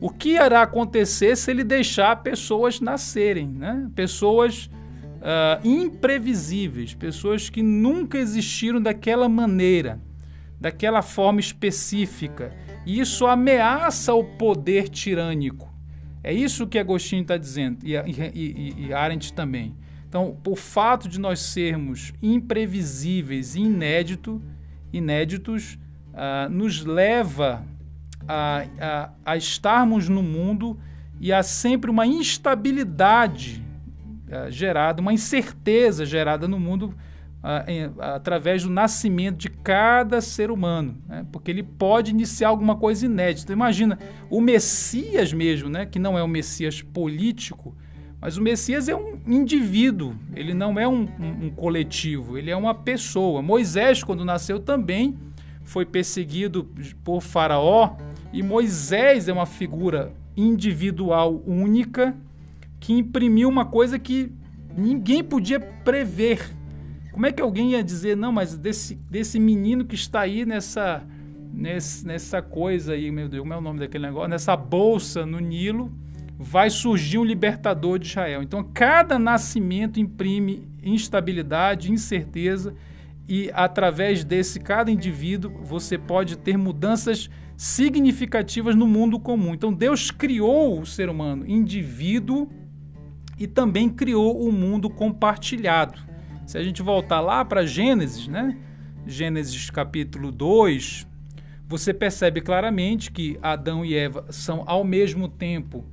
o 0.00 0.10
que 0.10 0.36
irá 0.36 0.62
acontecer 0.62 1.36
se 1.36 1.50
ele 1.50 1.64
deixar 1.64 2.22
pessoas 2.22 2.80
nascerem, 2.80 3.48
né? 3.48 3.88
pessoas 3.94 4.66
uh, 4.66 5.66
imprevisíveis, 5.66 6.94
pessoas 6.94 7.48
que 7.48 7.62
nunca 7.62 8.18
existiram 8.18 8.80
daquela 8.80 9.28
maneira, 9.28 10.00
daquela 10.60 11.02
forma 11.02 11.40
específica. 11.40 12.52
E 12.84 13.00
isso 13.00 13.26
ameaça 13.26 14.14
o 14.14 14.22
poder 14.22 14.88
tirânico. 14.88 15.73
É 16.24 16.32
isso 16.32 16.66
que 16.66 16.78
Agostinho 16.78 17.20
está 17.20 17.36
dizendo, 17.36 17.78
e, 17.84 17.92
e, 17.94 18.32
e, 18.34 18.86
e 18.86 18.94
Arendt 18.94 19.30
também. 19.34 19.76
Então, 20.08 20.38
o 20.46 20.56
fato 20.56 21.06
de 21.06 21.20
nós 21.20 21.40
sermos 21.40 22.14
imprevisíveis 22.22 23.54
e 23.54 23.60
inédito, 23.60 24.40
inéditos 24.90 25.78
uh, 26.14 26.48
nos 26.48 26.82
leva 26.82 27.62
a, 28.26 28.64
a, 28.80 29.10
a, 29.24 29.36
estarmos 29.36 30.08
no 30.08 30.22
mundo 30.22 30.78
e 31.20 31.30
há 31.30 31.42
sempre 31.42 31.90
uma 31.90 32.06
instabilidade 32.06 33.62
uh, 34.28 34.50
gerada, 34.50 35.02
uma 35.02 35.12
incerteza 35.12 36.06
gerada 36.06 36.48
no 36.48 36.58
mundo 36.58 36.94
através 37.98 38.62
do 38.62 38.70
nascimento 38.70 39.36
de 39.36 39.50
cada 39.50 40.22
ser 40.22 40.50
humano, 40.50 40.96
né? 41.06 41.26
porque 41.30 41.50
ele 41.50 41.62
pode 41.62 42.10
iniciar 42.10 42.48
alguma 42.48 42.74
coisa 42.74 43.04
inédita. 43.04 43.52
Imagina, 43.52 43.98
o 44.30 44.40
Messias 44.40 45.30
mesmo, 45.30 45.68
né? 45.68 45.84
que 45.84 45.98
não 45.98 46.16
é 46.16 46.24
um 46.24 46.28
Messias 46.28 46.80
político, 46.80 47.76
mas 48.18 48.38
o 48.38 48.42
Messias 48.42 48.88
é 48.88 48.96
um 48.96 49.20
indivíduo, 49.26 50.14
ele 50.34 50.54
não 50.54 50.78
é 50.78 50.88
um, 50.88 51.06
um, 51.20 51.46
um 51.46 51.50
coletivo, 51.50 52.38
ele 52.38 52.50
é 52.50 52.56
uma 52.56 52.74
pessoa. 52.74 53.42
Moisés, 53.42 54.02
quando 54.02 54.24
nasceu, 54.24 54.58
também 54.58 55.18
foi 55.62 55.84
perseguido 55.84 56.70
por 57.04 57.20
Faraó, 57.20 57.96
e 58.32 58.42
Moisés 58.42 59.28
é 59.28 59.32
uma 59.34 59.44
figura 59.44 60.12
individual 60.34 61.42
única 61.46 62.16
que 62.80 62.94
imprimiu 62.94 63.50
uma 63.50 63.66
coisa 63.66 63.98
que 63.98 64.32
ninguém 64.76 65.22
podia 65.22 65.60
prever. 65.60 66.40
Como 67.14 67.26
é 67.26 67.30
que 67.30 67.40
alguém 67.40 67.70
ia 67.70 67.84
dizer, 67.84 68.16
não, 68.16 68.32
mas 68.32 68.58
desse, 68.58 68.96
desse 69.08 69.38
menino 69.38 69.84
que 69.84 69.94
está 69.94 70.22
aí 70.22 70.44
nessa, 70.44 71.06
nessa, 71.52 72.04
nessa 72.04 72.42
coisa 72.42 72.94
aí, 72.94 73.08
meu 73.12 73.28
Deus, 73.28 73.42
como 73.42 73.54
é 73.54 73.56
o 73.56 73.60
nome 73.60 73.78
daquele 73.78 74.04
negócio? 74.04 74.28
Nessa 74.28 74.56
bolsa 74.56 75.24
no 75.24 75.38
Nilo, 75.38 75.92
vai 76.36 76.68
surgir 76.70 77.18
um 77.18 77.24
libertador 77.24 78.00
de 78.00 78.08
Israel. 78.08 78.42
Então, 78.42 78.68
cada 78.74 79.16
nascimento 79.16 80.00
imprime 80.00 80.66
instabilidade, 80.82 81.92
incerteza, 81.92 82.74
e 83.28 83.48
através 83.54 84.24
desse 84.24 84.58
cada 84.58 84.90
indivíduo 84.90 85.52
você 85.62 85.96
pode 85.96 86.36
ter 86.36 86.58
mudanças 86.58 87.30
significativas 87.56 88.74
no 88.74 88.88
mundo 88.88 89.20
comum. 89.20 89.54
Então, 89.54 89.72
Deus 89.72 90.10
criou 90.10 90.80
o 90.80 90.84
ser 90.84 91.08
humano 91.08 91.48
indivíduo 91.48 92.50
e 93.38 93.46
também 93.46 93.88
criou 93.88 94.44
o 94.44 94.50
mundo 94.50 94.90
compartilhado. 94.90 96.12
Se 96.46 96.58
a 96.58 96.62
gente 96.62 96.82
voltar 96.82 97.20
lá 97.20 97.44
para 97.44 97.64
Gênesis, 97.64 98.28
né? 98.28 98.56
Gênesis 99.06 99.70
capítulo 99.70 100.30
2, 100.30 101.06
você 101.66 101.92
percebe 101.94 102.40
claramente 102.40 103.10
que 103.10 103.38
Adão 103.42 103.84
e 103.84 103.94
Eva 103.94 104.26
são 104.30 104.62
ao 104.66 104.84
mesmo 104.84 105.28
tempo 105.28 105.84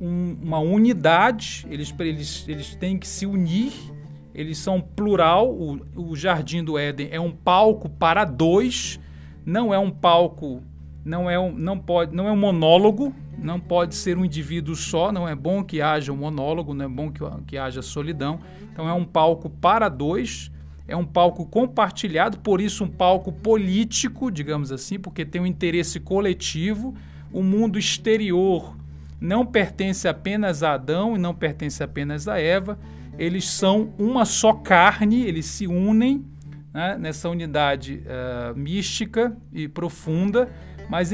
um, 0.00 0.36
uma 0.42 0.58
unidade, 0.58 1.66
eles, 1.68 1.92
eles, 1.98 2.48
eles 2.48 2.74
têm 2.76 2.96
que 2.96 3.06
se 3.06 3.26
unir, 3.26 3.72
eles 4.34 4.58
são 4.58 4.80
plural. 4.80 5.50
O, 5.52 5.80
o 5.96 6.16
Jardim 6.16 6.62
do 6.62 6.78
Éden 6.78 7.08
é 7.10 7.20
um 7.20 7.32
palco 7.32 7.88
para 7.88 8.24
dois, 8.24 9.00
não 9.44 9.74
é 9.74 9.78
um 9.78 9.90
palco, 9.90 10.62
não 11.04 11.28
é 11.28 11.38
um, 11.38 11.52
não 11.52 11.78
pode, 11.78 12.14
não 12.14 12.28
é 12.28 12.32
um 12.32 12.36
monólogo, 12.36 13.12
não 13.40 13.60
pode 13.60 13.94
ser 13.94 14.18
um 14.18 14.24
indivíduo 14.24 14.74
só, 14.74 15.12
não 15.12 15.28
é 15.28 15.34
bom 15.34 15.62
que 15.62 15.80
haja 15.80 16.12
um 16.12 16.16
monólogo, 16.16 16.74
não 16.74 16.84
é 16.84 16.88
bom 16.88 17.10
que, 17.10 17.20
que 17.46 17.56
haja 17.56 17.82
solidão. 17.82 18.40
Então 18.72 18.88
é 18.88 18.92
um 18.92 19.04
palco 19.04 19.48
para 19.48 19.88
dois, 19.88 20.50
é 20.86 20.96
um 20.96 21.04
palco 21.04 21.46
compartilhado, 21.46 22.38
por 22.38 22.60
isso 22.60 22.84
um 22.84 22.88
palco 22.88 23.30
político, 23.30 24.30
digamos 24.30 24.72
assim, 24.72 24.98
porque 24.98 25.24
tem 25.24 25.40
um 25.40 25.46
interesse 25.46 26.00
coletivo. 26.00 26.94
O 27.32 27.42
mundo 27.42 27.78
exterior 27.78 28.76
não 29.20 29.44
pertence 29.44 30.08
apenas 30.08 30.62
a 30.62 30.74
Adão 30.74 31.14
e 31.14 31.18
não 31.18 31.34
pertence 31.34 31.82
apenas 31.82 32.28
a 32.28 32.40
Eva, 32.40 32.78
eles 33.18 33.48
são 33.48 33.92
uma 33.98 34.24
só 34.24 34.52
carne, 34.52 35.24
eles 35.24 35.46
se 35.46 35.66
unem 35.66 36.24
né, 36.72 36.96
nessa 36.98 37.28
unidade 37.28 38.02
uh, 38.04 38.56
mística 38.56 39.36
e 39.52 39.66
profunda, 39.66 40.48
mas 40.88 41.10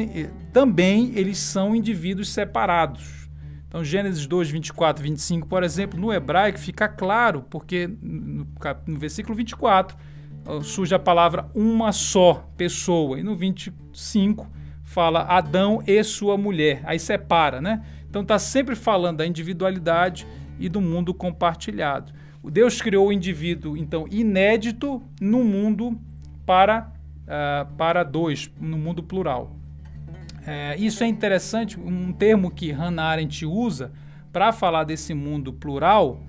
também 0.53 1.13
eles 1.15 1.39
são 1.39 1.75
indivíduos 1.75 2.29
separados. 2.29 3.29
Então, 3.69 3.83
Gênesis 3.83 4.27
2, 4.27 4.51
24 4.51 5.03
25, 5.03 5.49
por 5.49 5.65
exemplo, 5.65 5.99
no 5.99 6.13
hebraico 6.13 6.59
fica 6.59 6.87
claro, 6.87 7.45
porque 7.51 7.89
no, 8.01 8.47
no 8.87 8.99
versículo 8.99 9.35
24 9.35 9.97
surge 10.63 10.95
a 10.95 10.99
palavra 10.99 11.51
uma 11.55 11.91
só 11.91 12.49
pessoa, 12.57 13.19
e 13.19 13.23
no 13.23 13.35
25 13.35 14.49
fala 14.85 15.23
Adão 15.23 15.83
e 15.87 16.05
sua 16.05 16.37
mulher, 16.37 16.83
aí 16.85 16.99
separa, 16.99 17.61
né? 17.61 17.83
Então 18.09 18.23
está 18.23 18.39
sempre 18.39 18.77
falando 18.77 19.17
da 19.17 19.27
individualidade 19.27 20.25
e 20.59 20.69
do 20.69 20.81
mundo 20.81 21.13
compartilhado. 21.13 22.13
Deus 22.51 22.81
criou 22.81 23.09
o 23.09 23.13
indivíduo, 23.13 23.77
então, 23.77 24.07
inédito 24.11 25.03
no 25.21 25.43
mundo 25.43 25.99
para, 26.45 26.93
uh, 27.23 27.75
para 27.75 28.03
dois, 28.03 28.51
no 28.61 28.77
mundo 28.77 29.03
plural. 29.03 29.57
É, 30.47 30.77
isso 30.77 31.03
é 31.03 31.07
interessante, 31.07 31.81
um 31.81 32.13
termo 32.13 32.51
que 32.51 32.71
Hannah 32.71 33.05
Arendt 33.05 33.47
usa 33.47 33.93
para 34.33 34.53
falar 34.53 34.85
desse 34.85 35.15
mundo 35.15 35.53
plural 35.53 36.21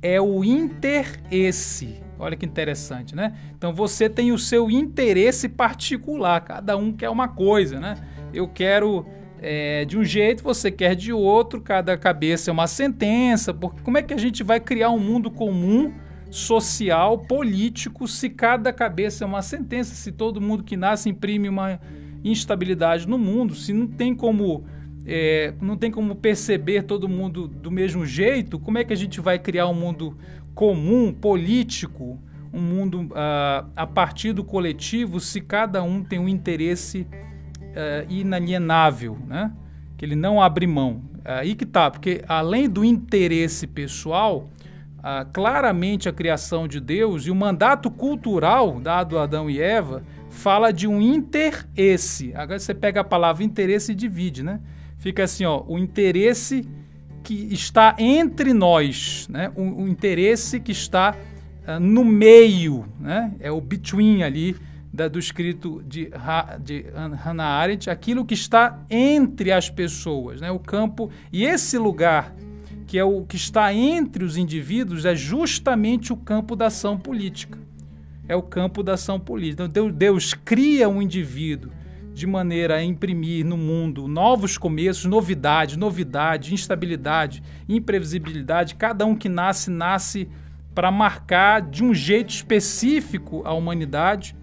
é 0.00 0.20
o 0.20 0.44
interesse. 0.44 2.00
Olha 2.18 2.36
que 2.36 2.46
interessante, 2.46 3.14
né? 3.14 3.34
Então 3.56 3.74
você 3.74 4.08
tem 4.08 4.30
o 4.30 4.38
seu 4.38 4.70
interesse 4.70 5.48
particular, 5.48 6.40
cada 6.42 6.76
um 6.76 6.92
quer 6.92 7.10
uma 7.10 7.28
coisa, 7.28 7.80
né? 7.80 7.94
Eu 8.32 8.46
quero 8.46 9.04
é, 9.40 9.84
de 9.84 9.98
um 9.98 10.04
jeito, 10.04 10.42
você 10.42 10.70
quer 10.70 10.94
de 10.94 11.12
outro, 11.12 11.60
cada 11.60 11.96
cabeça 11.96 12.50
é 12.50 12.52
uma 12.52 12.66
sentença. 12.66 13.52
Porque 13.52 13.82
como 13.82 13.98
é 13.98 14.02
que 14.02 14.14
a 14.14 14.18
gente 14.18 14.42
vai 14.42 14.60
criar 14.60 14.90
um 14.90 14.98
mundo 14.98 15.30
comum, 15.30 15.92
social, 16.30 17.18
político, 17.18 18.06
se 18.08 18.30
cada 18.30 18.72
cabeça 18.72 19.24
é 19.24 19.26
uma 19.26 19.42
sentença, 19.42 19.94
se 19.94 20.12
todo 20.12 20.40
mundo 20.40 20.64
que 20.64 20.76
nasce 20.76 21.08
imprime 21.08 21.48
uma 21.48 21.80
instabilidade 22.30 23.08
no 23.08 23.18
mundo, 23.18 23.54
se 23.54 23.72
não 23.72 23.86
tem 23.86 24.14
como 24.14 24.64
é, 25.06 25.54
não 25.60 25.76
tem 25.76 25.90
como 25.90 26.16
perceber 26.16 26.82
todo 26.82 27.08
mundo 27.08 27.46
do 27.46 27.70
mesmo 27.70 28.04
jeito, 28.04 28.58
como 28.58 28.78
é 28.78 28.84
que 28.84 28.92
a 28.92 28.96
gente 28.96 29.20
vai 29.20 29.38
criar 29.38 29.68
um 29.68 29.74
mundo 29.74 30.16
comum, 30.52 31.12
político, 31.12 32.18
um 32.52 32.60
mundo 32.60 33.02
uh, 33.02 33.70
a 33.76 33.86
partir 33.86 34.32
do 34.32 34.42
coletivo, 34.42 35.20
se 35.20 35.40
cada 35.40 35.82
um 35.82 36.02
tem 36.02 36.18
um 36.18 36.28
interesse 36.28 37.06
uh, 37.62 38.10
inalienável, 38.10 39.16
né? 39.26 39.52
que 39.96 40.04
ele 40.04 40.16
não 40.16 40.42
abre 40.42 40.66
mão. 40.66 41.02
Aí 41.24 41.54
que 41.54 41.66
tá, 41.66 41.90
porque 41.90 42.22
além 42.26 42.68
do 42.68 42.84
interesse 42.84 43.66
pessoal, 43.66 44.48
uh, 44.98 45.30
claramente 45.32 46.08
a 46.08 46.12
criação 46.12 46.66
de 46.66 46.80
Deus 46.80 47.26
e 47.26 47.30
o 47.30 47.34
mandato 47.34 47.90
cultural 47.90 48.80
dado 48.80 49.18
a 49.18 49.24
Adão 49.24 49.50
e 49.50 49.60
Eva 49.60 50.02
fala 50.36 50.72
de 50.72 50.86
um 50.86 51.00
interesse. 51.02 52.32
Agora 52.34 52.58
você 52.58 52.74
pega 52.74 53.00
a 53.00 53.04
palavra 53.04 53.42
interesse 53.42 53.92
e 53.92 53.94
divide, 53.94 54.42
né? 54.42 54.60
Fica 54.98 55.24
assim, 55.24 55.44
ó, 55.44 55.64
o 55.66 55.78
interesse 55.78 56.64
que 57.22 57.52
está 57.52 57.96
entre 57.98 58.52
nós, 58.52 59.26
né? 59.28 59.50
O, 59.56 59.82
o 59.82 59.88
interesse 59.88 60.60
que 60.60 60.70
está 60.70 61.16
uh, 61.66 61.80
no 61.80 62.04
meio, 62.04 62.86
né? 63.00 63.32
É 63.40 63.50
o 63.50 63.60
between 63.60 64.22
ali 64.22 64.54
da, 64.96 65.08
do 65.08 65.18
escrito 65.18 65.82
de, 65.86 66.10
de 66.60 66.86
Hannah 67.22 67.44
Arendt, 67.44 67.90
aquilo 67.90 68.24
que 68.24 68.34
está 68.34 68.82
entre 68.88 69.52
as 69.52 69.68
pessoas, 69.68 70.40
né? 70.40 70.50
o 70.50 70.58
campo. 70.58 71.10
E 71.30 71.44
esse 71.44 71.76
lugar, 71.76 72.34
que 72.86 72.98
é 72.98 73.04
o 73.04 73.22
que 73.24 73.36
está 73.36 73.72
entre 73.74 74.24
os 74.24 74.36
indivíduos, 74.36 75.04
é 75.04 75.14
justamente 75.14 76.12
o 76.12 76.16
campo 76.16 76.56
da 76.56 76.66
ação 76.66 76.96
política. 76.96 77.65
É 78.28 78.34
o 78.34 78.42
campo 78.42 78.82
da 78.82 78.94
ação 78.94 79.20
política. 79.20 79.64
Então, 79.64 79.90
Deus, 79.90 79.92
Deus 79.92 80.34
cria 80.34 80.88
um 80.88 81.00
indivíduo 81.00 81.70
de 82.12 82.26
maneira 82.26 82.76
a 82.76 82.82
imprimir 82.82 83.44
no 83.44 83.56
mundo 83.56 84.08
novos 84.08 84.56
começos, 84.56 85.04
novidade, 85.04 85.78
novidade, 85.78 86.54
instabilidade, 86.54 87.42
imprevisibilidade. 87.68 88.74
Cada 88.74 89.04
um 89.04 89.14
que 89.14 89.28
nasce, 89.28 89.70
nasce 89.70 90.28
para 90.74 90.90
marcar 90.90 91.60
de 91.60 91.84
um 91.84 91.92
jeito 91.92 92.30
específico 92.30 93.42
a 93.44 93.52
humanidade 93.52 94.34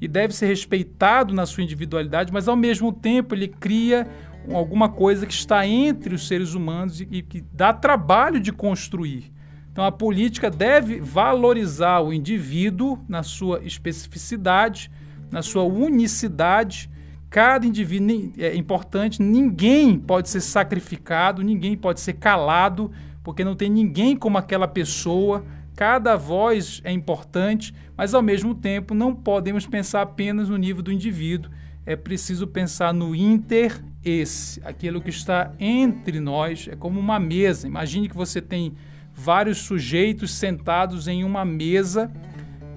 e 0.00 0.08
deve 0.08 0.34
ser 0.34 0.46
respeitado 0.46 1.34
na 1.34 1.44
sua 1.44 1.62
individualidade, 1.62 2.32
mas 2.32 2.48
ao 2.48 2.56
mesmo 2.56 2.92
tempo 2.92 3.34
ele 3.34 3.48
cria 3.48 4.06
alguma 4.52 4.88
coisa 4.88 5.26
que 5.26 5.32
está 5.32 5.66
entre 5.66 6.14
os 6.14 6.26
seres 6.26 6.54
humanos 6.54 7.00
e, 7.00 7.22
que 7.22 7.44
dá 7.52 7.72
trabalho 7.72 8.40
de 8.40 8.52
construir. 8.52 9.32
Então 9.78 9.86
a 9.86 9.92
política 9.92 10.50
deve 10.50 10.98
valorizar 10.98 12.00
o 12.00 12.12
indivíduo 12.12 12.98
na 13.08 13.22
sua 13.22 13.60
especificidade, 13.62 14.90
na 15.30 15.40
sua 15.40 15.62
unicidade. 15.62 16.90
Cada 17.30 17.64
indivíduo 17.64 18.32
é 18.38 18.56
importante, 18.56 19.22
ninguém 19.22 19.96
pode 19.96 20.30
ser 20.30 20.40
sacrificado, 20.40 21.44
ninguém 21.44 21.76
pode 21.76 22.00
ser 22.00 22.14
calado, 22.14 22.90
porque 23.22 23.44
não 23.44 23.54
tem 23.54 23.70
ninguém 23.70 24.16
como 24.16 24.36
aquela 24.36 24.66
pessoa. 24.66 25.44
Cada 25.76 26.16
voz 26.16 26.80
é 26.82 26.90
importante, 26.90 27.72
mas 27.96 28.14
ao 28.14 28.20
mesmo 28.20 28.56
tempo 28.56 28.94
não 28.94 29.14
podemos 29.14 29.64
pensar 29.64 30.02
apenas 30.02 30.48
no 30.48 30.56
nível 30.56 30.82
do 30.82 30.90
indivíduo. 30.90 31.52
É 31.86 31.94
preciso 31.94 32.48
pensar 32.48 32.92
no 32.92 33.14
inter 33.14 33.80
esse, 34.04 34.60
aquilo 34.64 35.00
que 35.00 35.10
está 35.10 35.52
entre 35.56 36.18
nós, 36.18 36.66
é 36.68 36.74
como 36.74 36.98
uma 36.98 37.20
mesa. 37.20 37.68
Imagine 37.68 38.08
que 38.08 38.16
você 38.16 38.42
tem 38.42 38.74
vários 39.18 39.58
sujeitos 39.58 40.30
sentados 40.32 41.08
em 41.08 41.24
uma 41.24 41.44
mesa 41.44 42.10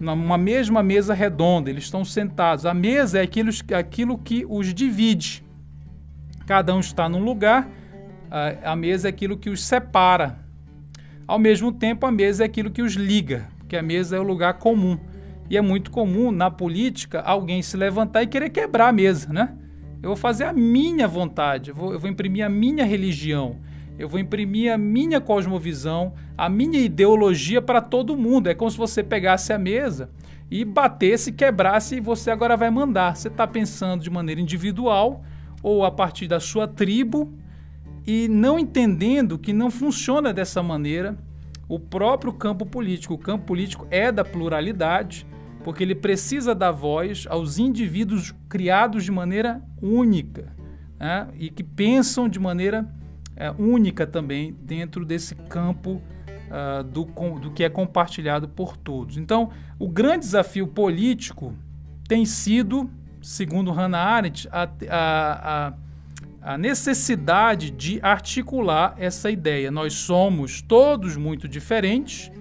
numa 0.01 0.36
mesma 0.36 0.81
mesa 0.81 1.13
redonda, 1.13 1.69
eles 1.69 1.83
estão 1.83 2.03
sentados. 2.03 2.65
A 2.65 2.74
mesa 2.74 3.19
é 3.19 3.21
aquilo, 3.21 3.51
aquilo 3.77 4.17
que 4.17 4.43
os 4.50 4.74
divide. 4.74 5.43
Cada 6.48 6.74
um 6.74 6.79
está 6.79 7.07
num 7.07 7.24
lugar, 7.24 7.69
a, 8.63 8.75
mesa 8.75 9.07
é 9.07 9.10
aquilo 9.10 9.38
que 9.38 9.51
os 9.51 9.63
separa. 9.63 10.39
Ao 11.27 11.38
mesmo 11.38 11.71
tempo, 11.71 12.07
a 12.07 12.12
mesa 12.12 12.43
é 12.43 12.48
aquilo 12.48 12.71
que 12.71 12.81
os 12.81 12.93
liga, 12.93 13.48
porque 13.60 13.77
a 13.77 13.83
mesa 13.83 14.15
é 14.15 14.19
o 14.19 14.24
lugar 14.24 14.55
comum. 14.55 14.98
E 15.48 15.55
é 15.55 15.62
muito 15.62 15.91
comum 15.91 16.31
na 16.31 16.50
política 16.50 17.21
alguém 17.21 17.62
se 17.62 17.77
levantar 17.77 18.24
e 18.24 18.27
querer 18.27 18.50
quebrar 18.50 18.89
a 18.89 18.91
mesa, 18.91 19.31
né? 19.31 19.53
Eu 20.01 20.10
vou 20.10 20.15
fazer 20.15 20.45
a 20.45 20.53
minha 20.53 21.07
vontade, 21.07 21.69
eu 21.69 21.75
vou, 21.75 21.93
eu 21.93 22.00
vou 22.00 22.10
imprimir 22.10 22.43
a 22.43 22.50
minha 22.50 22.83
religião 22.83 23.57
eu 24.01 24.10
vou 24.10 24.20
imprimir 24.20 24.74
a 24.74 24.79
minha 24.79 25.22
cosmovisão, 25.22 26.13
a 26.36 26.50
minha 26.50 26.79
ideologia 26.79 27.62
para 27.62 27.79
todo 27.79 28.17
mundo. 28.17 28.48
É 28.48 28.55
como 28.55 28.72
se 28.72 28.75
você 28.75 29.03
pegasse 29.03 29.53
a 29.53 29.60
mesa 29.60 30.10
e 30.50 30.65
batesse, 30.65 31.31
quebrasse 31.31 31.98
e 31.98 32.00
você 32.00 32.31
agora 32.31 32.58
vai 32.58 32.72
mandar. 32.72 33.15
Você 33.15 33.27
está 33.27 33.46
pensando 33.46 34.01
de 34.01 34.10
maneira 34.10 34.41
individual 34.41 35.24
ou 35.62 35.86
a 35.86 35.91
partir 35.91 36.27
da 36.27 36.39
sua 36.39 36.67
tribo 36.67 37.31
e 38.08 38.27
não 38.27 38.58
entendendo 38.58 39.38
que 39.38 39.53
não 39.53 39.70
funciona 39.70 40.34
dessa 40.34 40.63
maneira 40.63 41.15
o 41.70 41.79
próprio 41.79 42.34
campo 42.34 42.65
político. 42.65 43.13
O 43.13 43.20
campo 43.20 43.46
político 43.46 43.86
é 43.91 44.12
da 44.12 44.25
pluralidade, 44.25 45.27
porque 45.63 45.84
ele 45.84 45.93
precisa 45.93 46.55
dar 46.55 46.72
voz 46.72 47.27
aos 47.29 47.60
indivíduos 47.60 48.34
criados 48.50 49.03
de 49.03 49.12
maneira 49.12 49.62
única 49.79 50.55
né? 51.00 51.27
e 51.38 51.51
que 51.51 51.63
pensam 51.63 52.27
de 52.27 52.39
maneira 52.39 52.91
é, 53.41 53.51
única 53.57 54.05
também 54.05 54.55
dentro 54.62 55.03
desse 55.03 55.33
campo 55.33 56.01
uh, 56.50 56.83
do, 56.83 57.05
do 57.39 57.51
que 57.51 57.63
é 57.63 57.69
compartilhado 57.69 58.48
por 58.48 58.77
todos. 58.77 59.17
Então, 59.17 59.50
o 59.79 59.89
grande 59.89 60.25
desafio 60.25 60.67
político 60.67 61.55
tem 62.07 62.24
sido, 62.24 62.89
segundo 63.21 63.71
Hannah 63.71 63.98
Arendt, 63.98 64.48
a, 64.51 64.69
a, 64.89 65.67
a 65.67 65.74
a 66.43 66.57
necessidade 66.57 67.69
de 67.69 68.00
articular 68.01 68.95
essa 68.98 69.29
ideia. 69.29 69.69
Nós 69.69 69.93
somos 69.93 70.60
todos 70.60 71.15
muito 71.15 71.48
diferentes, 71.48 72.31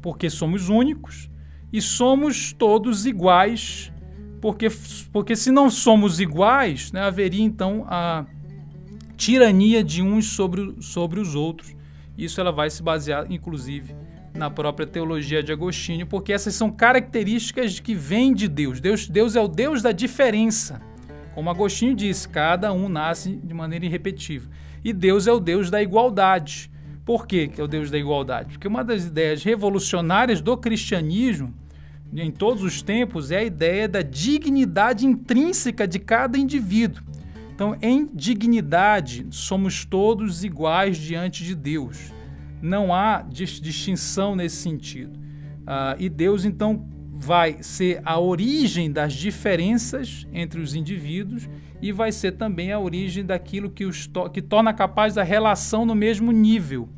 porque 0.00 0.30
somos 0.30 0.68
únicos, 0.68 1.28
e 1.72 1.80
somos 1.80 2.52
todos 2.52 3.04
iguais, 3.04 3.92
porque, 4.40 4.68
porque 5.12 5.34
se 5.34 5.50
não 5.50 5.68
somos 5.70 6.20
iguais, 6.20 6.92
né, 6.92 7.00
haveria 7.00 7.42
então 7.42 7.84
a 7.88 8.26
tirania 9.22 9.84
de 9.84 10.02
uns 10.02 10.26
sobre, 10.32 10.74
sobre 10.80 11.20
os 11.20 11.36
outros. 11.36 11.76
Isso 12.18 12.40
ela 12.40 12.50
vai 12.50 12.68
se 12.68 12.82
basear, 12.82 13.24
inclusive, 13.30 13.94
na 14.34 14.50
própria 14.50 14.84
teologia 14.84 15.44
de 15.44 15.52
Agostinho, 15.52 16.08
porque 16.08 16.32
essas 16.32 16.56
são 16.56 16.72
características 16.72 17.78
que 17.78 17.94
vêm 17.94 18.34
de 18.34 18.48
Deus. 18.48 18.80
Deus. 18.80 19.08
Deus 19.08 19.36
é 19.36 19.40
o 19.40 19.46
Deus 19.46 19.80
da 19.80 19.92
diferença. 19.92 20.82
Como 21.36 21.48
Agostinho 21.48 21.94
disse, 21.94 22.28
cada 22.28 22.72
um 22.72 22.88
nasce 22.88 23.36
de 23.36 23.54
maneira 23.54 23.86
irrepetível. 23.86 24.50
E 24.82 24.92
Deus 24.92 25.28
é 25.28 25.32
o 25.32 25.38
Deus 25.38 25.70
da 25.70 25.80
igualdade. 25.80 26.68
Por 27.04 27.24
que 27.24 27.48
é 27.56 27.62
o 27.62 27.68
Deus 27.68 27.92
da 27.92 27.98
igualdade? 27.98 28.54
Porque 28.54 28.66
uma 28.66 28.82
das 28.82 29.04
ideias 29.04 29.44
revolucionárias 29.44 30.40
do 30.40 30.56
cristianismo, 30.56 31.54
em 32.12 32.32
todos 32.32 32.64
os 32.64 32.82
tempos, 32.82 33.30
é 33.30 33.38
a 33.38 33.44
ideia 33.44 33.88
da 33.88 34.02
dignidade 34.02 35.06
intrínseca 35.06 35.86
de 35.86 36.00
cada 36.00 36.36
indivíduo. 36.36 37.11
Então, 37.62 37.78
em 37.80 38.10
dignidade, 38.12 39.24
somos 39.30 39.84
todos 39.84 40.42
iguais 40.42 40.96
diante 40.96 41.44
de 41.44 41.54
Deus. 41.54 42.12
Não 42.60 42.92
há 42.92 43.22
distinção 43.22 44.34
nesse 44.34 44.56
sentido. 44.56 45.16
Uh, 45.16 45.94
e 45.96 46.08
Deus, 46.08 46.44
então, 46.44 46.84
vai 47.12 47.62
ser 47.62 48.02
a 48.04 48.18
origem 48.18 48.90
das 48.90 49.12
diferenças 49.12 50.26
entre 50.32 50.60
os 50.60 50.74
indivíduos 50.74 51.48
e 51.80 51.92
vai 51.92 52.10
ser 52.10 52.32
também 52.32 52.72
a 52.72 52.80
origem 52.80 53.24
daquilo 53.24 53.70
que, 53.70 53.84
os 53.84 54.08
to 54.08 54.28
que 54.28 54.42
torna 54.42 54.74
capaz 54.74 55.14
da 55.14 55.22
relação 55.22 55.86
no 55.86 55.94
mesmo 55.94 56.32
nível. 56.32 56.88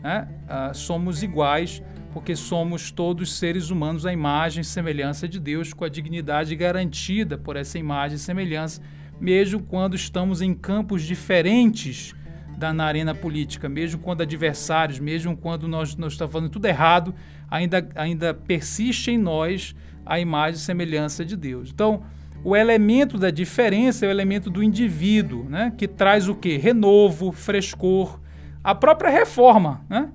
Né? 0.00 0.28
Uh, 0.44 0.72
somos 0.76 1.24
iguais 1.24 1.82
porque 2.12 2.36
somos 2.36 2.92
todos 2.92 3.36
seres 3.36 3.68
humanos 3.68 4.06
à 4.06 4.12
imagem 4.12 4.60
e 4.60 4.64
semelhança 4.64 5.26
de 5.26 5.40
Deus, 5.40 5.72
com 5.72 5.84
a 5.84 5.88
dignidade 5.88 6.54
garantida 6.54 7.36
por 7.36 7.56
essa 7.56 7.80
imagem 7.80 8.14
e 8.14 8.20
semelhança 8.20 8.80
mesmo 9.20 9.62
quando 9.62 9.94
estamos 9.94 10.42
em 10.42 10.54
campos 10.54 11.02
diferentes 11.02 12.14
da 12.56 12.72
na 12.72 12.84
arena 12.84 13.14
política, 13.14 13.68
mesmo 13.68 14.00
quando 14.00 14.22
adversários, 14.22 14.98
mesmo 14.98 15.36
quando 15.36 15.66
nós, 15.66 15.96
nós 15.96 16.12
estamos 16.12 16.32
fazendo 16.32 16.50
tudo 16.50 16.66
errado, 16.66 17.14
ainda, 17.50 17.88
ainda 17.94 18.32
persiste 18.32 19.10
em 19.10 19.18
nós 19.18 19.74
a 20.06 20.20
imagem 20.20 20.56
e 20.56 20.62
semelhança 20.62 21.24
de 21.24 21.36
Deus. 21.36 21.70
Então, 21.70 22.02
o 22.44 22.54
elemento 22.54 23.16
da 23.16 23.30
diferença 23.30 24.04
é 24.04 24.08
o 24.08 24.10
elemento 24.10 24.50
do 24.50 24.62
indivíduo, 24.62 25.44
né? 25.48 25.72
que 25.76 25.88
traz 25.88 26.28
o 26.28 26.34
quê? 26.34 26.58
Renovo, 26.58 27.32
frescor, 27.32 28.20
a 28.62 28.74
própria 28.74 29.10
reforma. 29.10 29.82
Né? 29.88 30.10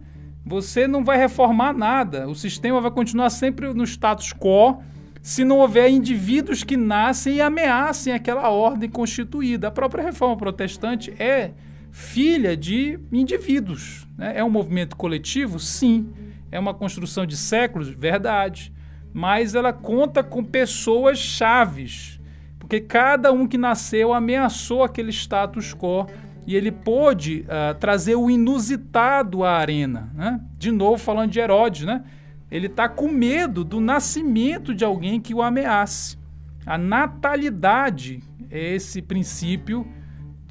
Você 0.45 0.88
não 0.88 1.03
vai 1.03 1.17
reformar 1.17 1.73
nada, 1.73 2.27
o 2.27 2.35
sistema 2.35 2.79
vai 2.79 2.91
continuar 2.91 3.29
sempre 3.31 3.73
no 3.73 3.83
status 3.83 4.31
quo, 4.31 4.81
se 5.21 5.43
não 5.43 5.60
houver 5.60 5.89
indivíduos 5.89 6.63
que 6.63 6.77
nascem 6.77 7.36
e 7.36 7.41
ameacem 7.41 8.13
aquela 8.13 8.49
ordem 8.49 8.89
constituída. 8.89 9.67
A 9.67 9.71
própria 9.71 10.03
reforma 10.03 10.38
protestante 10.38 11.13
é 11.21 11.51
filha 11.91 12.55
de 12.55 12.99
indivíduos. 13.12 14.08
Né? 14.17 14.34
É 14.38 14.43
um 14.43 14.49
movimento 14.49 14.95
coletivo? 14.95 15.60
Sim. 15.60 16.10
É 16.51 16.60
uma 16.60 16.73
construção 16.73 17.25
de 17.25 17.38
séculos? 17.38 17.89
Verdade. 17.89 18.73
Mas 19.13 19.55
ela 19.55 19.73
conta 19.73 20.23
com 20.23 20.43
pessoas 20.43 21.17
chaves, 21.17 22.19
porque 22.60 22.79
cada 22.79 23.32
um 23.32 23.47
que 23.47 23.58
nasceu 23.58 24.13
ameaçou 24.13 24.84
aquele 24.84 25.12
status 25.12 25.73
quo 25.73 26.05
e 26.45 26.55
ele 26.55 26.71
pôde 26.71 27.45
uh, 27.45 27.77
trazer 27.79 28.15
o 28.15 28.29
inusitado 28.29 29.43
à 29.43 29.58
arena. 29.58 30.12
Né? 30.15 30.39
De 30.58 30.71
novo, 30.71 30.97
falando 30.97 31.32
de 31.32 31.39
Herodes, 31.39 31.86
né? 31.86 32.03
Ele 32.51 32.67
está 32.67 32.89
com 32.89 33.07
medo 33.07 33.63
do 33.63 33.79
nascimento 33.79 34.73
de 34.73 34.83
alguém 34.83 35.19
que 35.19 35.33
o 35.33 35.41
ameace. 35.41 36.17
A 36.65 36.77
natalidade 36.77 38.21
é 38.49 38.75
esse 38.75 39.01
princípio 39.01 39.88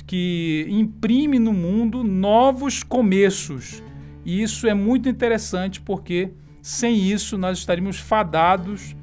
que 0.06 0.66
imprime 0.68 1.38
no 1.38 1.52
mundo 1.52 2.02
novos 2.02 2.82
começos. 2.82 3.82
E 4.24 4.42
isso 4.42 4.66
é 4.66 4.74
muito 4.74 5.08
interessante 5.08 5.80
porque 5.80 6.32
sem 6.62 6.96
isso 6.96 7.36
nós 7.36 7.58
estaríamos 7.58 7.98
fadados 7.98 8.96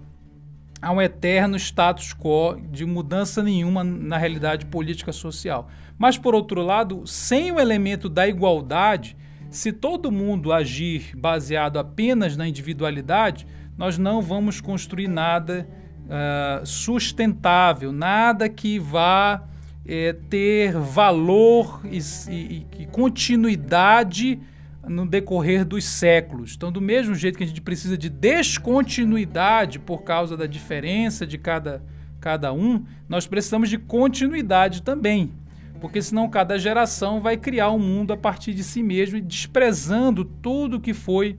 a 0.81 0.91
um 0.91 1.01
eterno 1.01 1.57
status 1.57 2.13
quo 2.13 2.59
de 2.71 2.85
mudança 2.85 3.41
nenhuma 3.41 3.83
na 3.83 4.17
realidade 4.17 4.65
política 4.65 5.11
social. 5.11 5.67
Mas 5.97 6.17
por 6.17 6.35
outro 6.35 6.61
lado, 6.61 7.05
sem 7.05 7.51
o 7.51 7.59
elemento 7.59 8.07
da 8.09 8.27
igualdade, 8.27 9.17
se 9.55 9.71
todo 9.71 10.11
mundo 10.11 10.51
agir 10.51 11.15
baseado 11.15 11.79
apenas 11.79 12.35
na 12.35 12.45
individualidade, 12.45 13.47
nós 13.77 13.97
não 13.97 14.21
vamos 14.21 14.59
construir 14.59 15.07
nada 15.07 15.65
uh, 16.05 16.65
sustentável, 16.65 17.93
nada 17.93 18.49
que 18.49 18.77
vá 18.77 19.47
é, 19.87 20.13
ter 20.29 20.73
valor 20.73 21.81
e, 21.85 21.99
e, 22.29 22.67
e 22.79 22.85
continuidade 22.87 24.39
no 24.85 25.05
decorrer 25.05 25.63
dos 25.63 25.85
séculos. 25.85 26.55
Então, 26.55 26.69
do 26.69 26.81
mesmo 26.81 27.15
jeito 27.15 27.37
que 27.37 27.43
a 27.45 27.47
gente 27.47 27.61
precisa 27.61 27.97
de 27.97 28.09
descontinuidade 28.09 29.79
por 29.79 30.03
causa 30.03 30.35
da 30.35 30.45
diferença 30.45 31.25
de 31.25 31.37
cada, 31.37 31.81
cada 32.19 32.51
um, 32.51 32.83
nós 33.07 33.25
precisamos 33.25 33.69
de 33.69 33.77
continuidade 33.77 34.81
também 34.81 35.31
porque 35.79 36.01
senão 36.01 36.29
cada 36.29 36.57
geração 36.57 37.19
vai 37.19 37.37
criar 37.37 37.71
um 37.71 37.79
mundo 37.79 38.13
a 38.13 38.17
partir 38.17 38.53
de 38.53 38.63
si 38.63 38.81
mesmo 38.81 39.17
e 39.17 39.21
desprezando 39.21 40.23
tudo 40.23 40.79
que 40.79 40.93
foi 40.93 41.37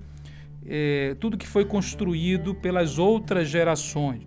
é, 0.68 1.16
tudo 1.20 1.38
que 1.38 1.46
foi 1.46 1.64
construído 1.64 2.54
pelas 2.54 2.98
outras 2.98 3.48
gerações. 3.48 4.22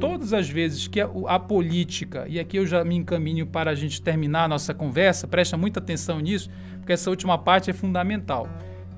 Todas 0.00 0.32
as 0.32 0.48
vezes 0.48 0.88
que 0.88 1.00
a, 1.00 1.10
a, 1.26 1.38
política, 1.38 2.24
e 2.28 2.40
aqui 2.40 2.56
eu 2.56 2.66
já 2.66 2.82
me 2.82 2.96
encaminho 2.96 3.46
para 3.46 3.70
a 3.70 3.74
gente 3.74 4.00
terminar 4.00 4.44
a 4.44 4.48
nossa 4.48 4.72
conversa, 4.72 5.28
presta 5.28 5.56
muita 5.56 5.80
atenção 5.80 6.18
nisso, 6.20 6.48
porque 6.78 6.92
essa 6.92 7.10
última 7.10 7.36
parte 7.36 7.70
é 7.70 7.74
fundamental 7.74 8.48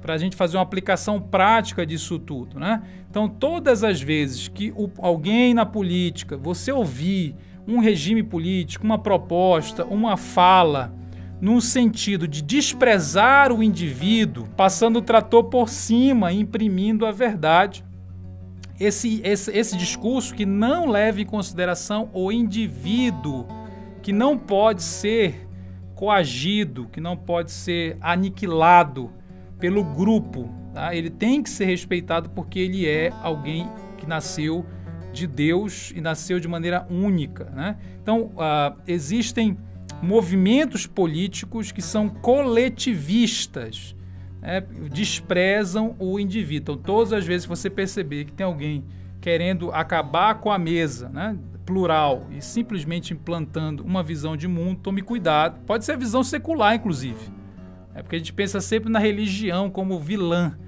para 0.01 0.15
a 0.15 0.19
gente 0.19 0.37
fazer 0.37 0.59
uma 0.59 0.63
aplicação 0.63 1.19
prática 1.19 1.85
disso 1.87 2.19
tudo, 2.19 2.61
né? 2.61 2.83
Então, 3.09 3.27
todas 3.27 3.83
as 3.83 4.03
vezes 4.03 4.49
que 4.49 4.71
o, 4.77 4.91
alguém 4.99 5.55
na 5.55 5.65
política, 5.65 6.37
você 6.37 6.71
ouvir 6.71 7.35
um 7.67 7.79
regime 7.79 8.23
político, 8.23 8.85
uma 8.85 8.99
proposta, 8.99 9.85
uma 9.85 10.17
fala, 10.17 10.95
num 11.41 11.61
sentido 11.61 12.29
de 12.29 12.43
desprezar 12.43 13.53
o 13.53 13.63
indivíduo, 13.63 14.49
passando 14.57 14.99
o 14.99 15.03
trator 15.03 15.45
por 15.45 15.69
cima, 15.69 16.33
imprimindo 16.33 17.07
a 17.07 17.13
verdade, 17.13 17.85
esse, 18.79 19.21
esse, 19.25 19.51
esse 19.57 19.77
discurso 19.77 20.35
que 20.35 20.45
não 20.45 20.89
leva 20.89 21.21
em 21.21 21.27
consideração 21.27 22.11
o 22.13 22.33
indivíduo, 22.33 23.47
que 24.03 24.13
não 24.13 24.37
pode 24.37 24.83
ser 24.83 25.47
coagido, 25.95 26.87
que 26.87 27.01
não 27.01 27.17
pode 27.17 27.51
ser 27.51 27.97
aniquilado 28.01 29.11
pelo 29.59 29.85
grupo. 29.85 30.51
Tá? 30.73 30.95
Ele 30.95 31.09
tem 31.09 31.43
que 31.43 31.49
ser 31.49 31.67
respeitado 31.67 32.31
porque 32.31 32.59
ele 32.59 32.87
é 32.87 33.13
alguém 33.23 33.69
que 33.97 34.07
nasceu 34.07 34.67
de 35.15 35.27
Deus 35.27 35.93
e 35.95 36.01
nasceu 36.01 36.39
de 36.39 36.49
maneira 36.49 36.87
única. 36.91 37.45
Né? 37.55 37.77
Então, 38.03 38.33
uh, 38.35 38.77
existem 38.87 39.57
movimentos 40.03 40.87
políticos 40.87 41.73
que 41.73 41.81
são 41.81 42.09
coletivistas, 42.09 43.97
né? 44.43 44.63
desprezam 44.93 45.95
o 45.99 46.19
indivíduo. 46.19 46.75
Então, 46.75 46.77
todas 46.77 47.13
as 47.13 47.25
vezes 47.25 47.47
que 47.47 47.49
você 47.49 47.71
perceber 47.71 48.27
que 48.27 48.33
tem 48.33 48.45
alguém 48.45 48.85
querendo 49.21 49.71
acabar 49.73 50.35
com 50.35 50.51
a 50.51 50.59
mesa, 50.59 51.09
né? 51.09 51.39
plural, 51.65 52.27
e 52.31 52.43
simplesmente 52.43 53.15
implantando 53.15 53.83
uma 53.83 54.03
visão 54.03 54.37
de 54.37 54.47
mundo, 54.47 54.81
tome 54.83 55.01
cuidado. 55.01 55.61
Pode 55.65 55.85
ser 55.85 55.93
a 55.93 55.97
visão 55.97 56.23
secular, 56.23 56.75
inclusive. 56.75 57.33
É 57.95 58.03
porque 58.03 58.17
a 58.17 58.19
gente 58.19 58.33
pensa 58.33 58.61
sempre 58.61 58.91
na 58.91 58.99
religião 58.99 59.71
como 59.71 59.99
vilã. 59.99 60.59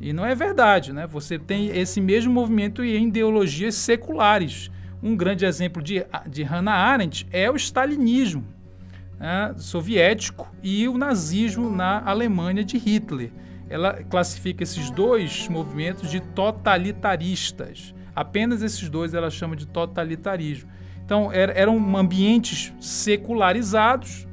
E 0.00 0.12
não 0.12 0.26
é 0.26 0.34
verdade, 0.34 0.92
né? 0.92 1.06
Você 1.06 1.38
tem 1.38 1.68
esse 1.68 2.00
mesmo 2.00 2.32
movimento 2.32 2.82
em 2.82 3.08
ideologias 3.08 3.74
seculares. 3.74 4.70
Um 5.02 5.16
grande 5.16 5.44
exemplo 5.44 5.82
de, 5.82 6.04
de 6.28 6.42
Hannah 6.42 6.74
Arendt 6.74 7.26
é 7.30 7.50
o 7.50 7.56
stalinismo 7.56 8.44
né, 9.18 9.54
soviético 9.56 10.52
e 10.62 10.88
o 10.88 10.98
nazismo 10.98 11.70
na 11.70 12.02
Alemanha 12.04 12.64
de 12.64 12.78
Hitler. 12.78 13.30
Ela 13.68 14.02
classifica 14.04 14.62
esses 14.62 14.90
dois 14.90 15.48
movimentos 15.48 16.10
de 16.10 16.20
totalitaristas. 16.20 17.94
Apenas 18.14 18.62
esses 18.62 18.88
dois 18.88 19.14
ela 19.14 19.30
chama 19.30 19.56
de 19.56 19.66
totalitarismo. 19.66 20.70
Então 21.04 21.30
eram 21.32 21.96
ambientes 21.96 22.72
secularizados. 22.80 24.26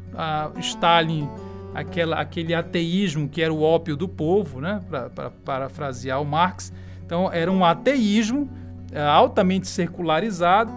Stalin 0.59 1.29
aquela, 1.73 2.17
aquele 2.17 2.53
ateísmo 2.53 3.27
que 3.29 3.41
era 3.41 3.53
o 3.53 3.61
ópio 3.61 3.95
do 3.95 4.07
povo, 4.07 4.59
né? 4.59 4.81
para 4.89 5.31
parafrasear 5.43 6.21
o 6.21 6.25
Marx. 6.25 6.71
Então, 7.05 7.31
era 7.31 7.51
um 7.51 7.63
ateísmo 7.63 8.49
é, 8.91 9.01
altamente 9.01 9.67
secularizado 9.67 10.71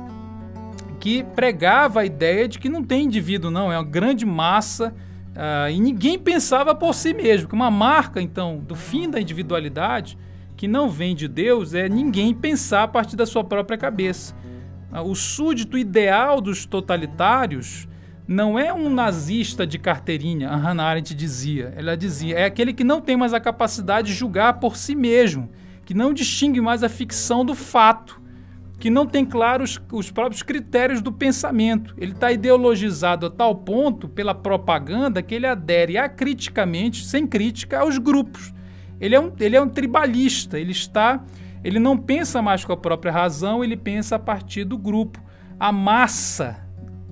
que 1.00 1.22
pregava 1.22 2.00
a 2.00 2.04
ideia 2.06 2.48
de 2.48 2.58
que 2.58 2.68
não 2.68 2.82
tem 2.82 3.04
indivíduo, 3.04 3.50
não, 3.50 3.70
é 3.70 3.76
uma 3.76 3.84
grande 3.84 4.24
massa 4.24 4.94
uh, 5.36 5.70
e 5.70 5.78
ninguém 5.78 6.18
pensava 6.18 6.74
por 6.74 6.94
si 6.94 7.12
mesmo. 7.12 7.46
Que 7.46 7.54
uma 7.54 7.70
marca, 7.70 8.22
então, 8.22 8.58
do 8.58 8.74
fim 8.74 9.10
da 9.10 9.20
individualidade, 9.20 10.16
que 10.56 10.66
não 10.66 10.88
vem 10.88 11.14
de 11.14 11.28
Deus, 11.28 11.74
é 11.74 11.90
ninguém 11.90 12.32
pensar 12.32 12.84
a 12.84 12.88
partir 12.88 13.16
da 13.16 13.26
sua 13.26 13.44
própria 13.44 13.76
cabeça. 13.76 14.34
O 15.04 15.14
súdito 15.14 15.76
ideal 15.76 16.40
dos 16.40 16.64
totalitários 16.64 17.86
não 18.26 18.58
é 18.58 18.72
um 18.72 18.88
nazista 18.88 19.66
de 19.66 19.78
carteirinha, 19.78 20.48
a 20.48 20.56
Hannah 20.56 20.84
Arendt 20.84 21.14
dizia. 21.14 21.74
Ela 21.76 21.96
dizia, 21.96 22.38
é 22.38 22.44
aquele 22.44 22.72
que 22.72 22.84
não 22.84 23.00
tem 23.00 23.16
mais 23.16 23.34
a 23.34 23.40
capacidade 23.40 24.08
de 24.08 24.14
julgar 24.14 24.54
por 24.54 24.76
si 24.76 24.94
mesmo, 24.94 25.50
que 25.84 25.92
não 25.92 26.12
distingue 26.12 26.60
mais 26.60 26.82
a 26.82 26.88
ficção 26.88 27.44
do 27.44 27.54
fato, 27.54 28.22
que 28.78 28.88
não 28.88 29.06
tem 29.06 29.26
claros 29.26 29.80
os 29.92 30.10
próprios 30.10 30.42
critérios 30.42 31.02
do 31.02 31.12
pensamento. 31.12 31.94
Ele 31.98 32.12
está 32.12 32.32
ideologizado 32.32 33.26
a 33.26 33.30
tal 33.30 33.56
ponto 33.56 34.08
pela 34.08 34.34
propaganda 34.34 35.22
que 35.22 35.34
ele 35.34 35.46
adere 35.46 35.98
acriticamente, 35.98 37.04
sem 37.04 37.26
crítica, 37.26 37.80
aos 37.80 37.98
grupos. 37.98 38.54
Ele 39.00 39.14
é 39.14 39.20
um, 39.20 39.32
ele 39.38 39.56
é 39.56 39.60
um 39.60 39.68
tribalista, 39.68 40.58
ele 40.58 40.72
está. 40.72 41.22
Ele 41.62 41.78
não 41.78 41.96
pensa 41.96 42.40
mais 42.42 42.64
com 42.64 42.72
a 42.72 42.76
própria 42.76 43.12
razão, 43.12 43.62
ele 43.62 43.76
pensa 43.76 44.16
a 44.16 44.18
partir 44.18 44.64
do 44.64 44.78
grupo. 44.78 45.22
A 45.58 45.70
massa 45.70 46.64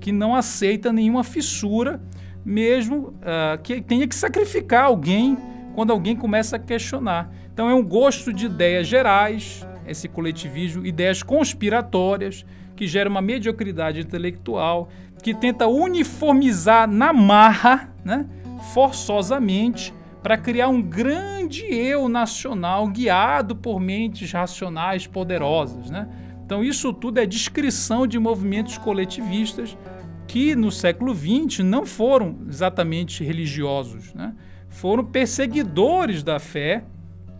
que 0.03 0.11
não 0.11 0.35
aceita 0.35 0.91
nenhuma 0.91 1.23
fissura, 1.23 2.01
mesmo 2.43 3.15
uh, 3.21 3.57
que 3.63 3.81
tenha 3.81 4.05
que 4.05 4.13
sacrificar 4.13 4.83
alguém 4.83 5.37
quando 5.73 5.91
alguém 5.91 6.13
começa 6.13 6.57
a 6.57 6.59
questionar. 6.59 7.31
Então 7.53 7.69
é 7.69 7.73
um 7.73 7.81
gosto 7.81 8.33
de 8.33 8.47
ideias 8.47 8.85
gerais, 8.85 9.65
esse 9.87 10.09
coletivismo, 10.09 10.85
ideias 10.85 11.23
conspiratórias, 11.23 12.45
que 12.75 12.85
gera 12.85 13.09
uma 13.09 13.21
mediocridade 13.21 14.01
intelectual, 14.01 14.89
que 15.23 15.33
tenta 15.33 15.67
uniformizar 15.67 16.85
na 16.85 17.13
marra, 17.13 17.89
né, 18.03 18.25
forçosamente, 18.73 19.93
para 20.21 20.35
criar 20.35 20.67
um 20.67 20.81
grande 20.81 21.63
eu 21.63 22.09
nacional 22.09 22.89
guiado 22.89 23.55
por 23.55 23.79
mentes 23.79 24.33
racionais 24.33 25.07
poderosas. 25.07 25.89
Né? 25.89 26.09
Então, 26.45 26.61
isso 26.61 26.91
tudo 26.91 27.21
é 27.21 27.25
descrição 27.25 28.05
de 28.05 28.19
movimentos 28.19 28.77
coletivistas 28.77 29.77
que 30.27 30.55
no 30.55 30.71
século 30.71 31.13
XX 31.13 31.59
não 31.59 31.85
foram 31.85 32.39
exatamente 32.47 33.23
religiosos, 33.23 34.13
né? 34.13 34.33
foram 34.69 35.05
perseguidores 35.05 36.23
da 36.23 36.39
fé 36.39 36.83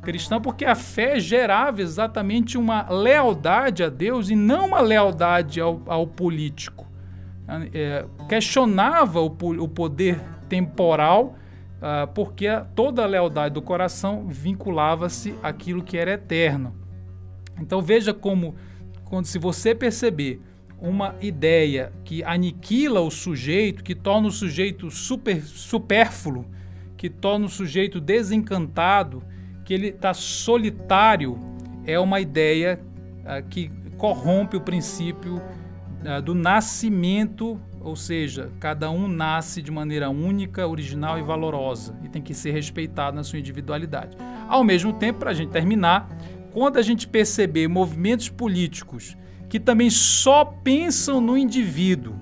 cristã, 0.03 0.39
porque 0.39 0.65
a 0.65 0.75
fé 0.75 1.19
gerava 1.19 1.81
exatamente 1.81 2.57
uma 2.57 2.87
lealdade 2.89 3.83
a 3.83 3.89
Deus 3.89 4.29
e 4.29 4.35
não 4.35 4.67
uma 4.67 4.81
lealdade 4.81 5.59
ao, 5.59 5.81
ao 5.87 6.05
político. 6.05 6.85
É, 7.73 8.05
questionava 8.29 9.21
o, 9.21 9.25
o, 9.25 9.67
poder 9.67 10.19
temporal, 10.47 11.35
uh, 11.77 12.07
porque 12.13 12.47
toda 12.73 13.03
a 13.03 13.05
lealdade 13.05 13.53
do 13.53 13.61
coração 13.61 14.27
vinculava-se 14.27 15.35
àquilo 15.43 15.83
que 15.83 15.97
era 15.97 16.11
eterno. 16.11 16.73
Então 17.59 17.81
veja 17.81 18.13
como, 18.13 18.55
quando 19.05 19.25
se 19.25 19.37
você 19.37 19.75
perceber 19.75 20.41
uma 20.83 21.15
ideia 21.21 21.93
que 22.03 22.21
aniquila 22.25 22.99
o 22.99 23.09
sujeito, 23.09 23.81
que 23.81 23.95
torna 23.95 24.27
o 24.27 24.31
sujeito 24.31 24.91
super, 24.91 25.41
supérfluo, 25.41 26.45
que 26.97 27.09
torna 27.09 27.45
o 27.45 27.49
sujeito 27.49 28.01
desencantado, 28.01 29.23
que 29.63 29.73
ele 29.73 29.87
está 29.87 30.13
solitário, 30.13 31.39
é 31.85 31.97
uma 31.97 32.19
ideia 32.19 32.81
uh, 33.21 33.47
que 33.47 33.71
corrompe 33.97 34.57
o 34.57 34.61
princípio 34.61 35.37
uh, 35.37 36.21
do 36.21 36.35
nascimento, 36.35 37.57
ou 37.79 37.95
seja, 37.95 38.51
cada 38.59 38.91
um 38.91 39.07
nasce 39.07 39.61
de 39.61 39.71
maneira 39.71 40.09
única, 40.09 40.67
original 40.67 41.17
e 41.17 41.23
valorosa 41.23 41.97
e 42.03 42.09
tem 42.09 42.21
que 42.21 42.33
ser 42.33 42.51
respeitado 42.51 43.15
na 43.15 43.23
sua 43.23 43.39
individualidade. 43.39 44.17
Ao 44.49 44.65
mesmo 44.65 44.91
tempo, 44.91 45.19
para 45.19 45.31
a 45.31 45.33
gente 45.33 45.49
terminar, 45.49 46.09
quando 46.51 46.75
a 46.75 46.81
gente 46.81 47.07
perceber 47.07 47.69
movimentos 47.69 48.27
políticos 48.27 49.15
que 49.49 49.59
também 49.59 49.89
só 49.89 50.43
pensam 50.43 51.21
no 51.21 51.37
indivíduo, 51.37 52.15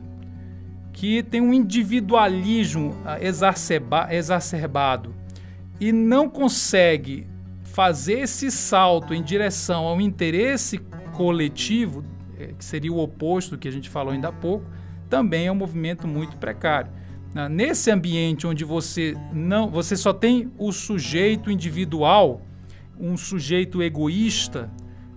que 0.92 1.24
tem 1.24 1.42
um 1.42 1.54
individualismo 1.54 2.96
ah, 3.06 3.18
exacerbado 3.22 5.16
e 5.80 5.92
não 5.92 6.30
consegue 6.30 7.28
fazer 7.64 8.20
esse 8.20 8.52
salto 8.52 9.14
em 9.14 9.24
direção 9.24 9.86
ao 9.86 10.00
interesse 10.00 10.78
coletivo, 11.14 12.04
eh, 12.38 12.54
que 12.58 12.64
seria 12.64 12.92
o 12.92 13.00
oposto 13.00 13.52
do 13.52 13.58
que 13.58 13.68
a 13.68 13.72
gente 13.72 13.90
falou 13.90 14.14
ainda 14.14 14.28
há 14.28 14.32
pouco, 14.32 14.66
também 15.10 15.48
é 15.48 15.52
um 15.52 15.56
movimento 15.56 16.08
muito 16.08 16.38
precário. 16.38 16.92
Ah, 17.34 17.48
nesse 17.48 17.90
ambiente 17.90 18.46
onde 18.46 18.66
você 18.66 19.16
não, 19.32 19.70
você 19.70 19.96
só 19.96 20.12
tem 20.12 20.52
o 20.58 20.72
sujeito 20.72 21.50
individual, 21.50 22.42
um 23.00 23.16
sujeito 23.16 23.82
egoísta, 23.82 24.70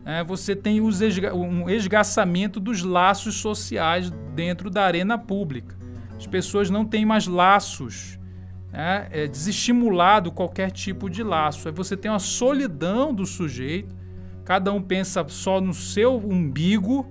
é, 0.05 0.23
você 0.23 0.55
tem 0.55 0.87
esga 0.87 1.35
um 1.35 1.69
esgaçamento 1.69 2.61
dos 2.61 2.83
laços 2.83 3.37
sociais 3.37 4.11
dentro 4.35 4.69
da 4.69 4.85
arena 4.85 5.17
pública. 5.17 5.77
As 6.17 6.27
pessoas 6.27 6.69
não 6.69 6.85
têm 6.85 7.07
mais 7.07 7.27
laços, 7.27 8.19
né? 8.71 9.09
é 9.11 9.27
desestimulado 9.27 10.31
qualquer 10.31 10.71
tipo 10.71 11.09
de 11.09 11.23
laço. 11.23 11.69
Aí 11.69 11.75
você 11.75 11.97
tem 11.97 12.11
uma 12.11 12.19
solidão 12.19 13.15
do 13.15 13.25
sujeito, 13.25 13.97
cada 14.45 14.73
um 14.73 14.83
pensa 14.83 15.25
só 15.29 15.59
no 15.61 15.73
seu 15.73 16.17
umbigo, 16.17 17.07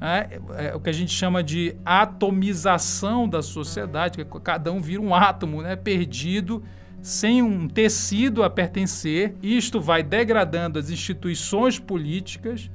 né? 0.00 0.28
é, 0.56 0.66
é 0.68 0.74
o 0.74 0.80
que 0.80 0.88
a 0.88 0.92
gente 0.92 1.12
chama 1.12 1.42
de 1.42 1.76
atomização 1.84 3.28
da 3.28 3.42
sociedade, 3.42 4.24
que 4.24 4.40
cada 4.40 4.72
um 4.72 4.80
vira 4.80 5.02
um 5.02 5.12
átomo 5.12 5.62
né? 5.62 5.74
perdido 5.74 6.62
sem 7.06 7.40
um 7.40 7.68
tecido 7.68 8.42
a 8.42 8.50
pertencer. 8.50 9.36
Isto 9.40 9.80
vai 9.80 10.02
degradando 10.02 10.76
as 10.76 10.90
instituições 10.90 11.78
políticas 11.78 12.68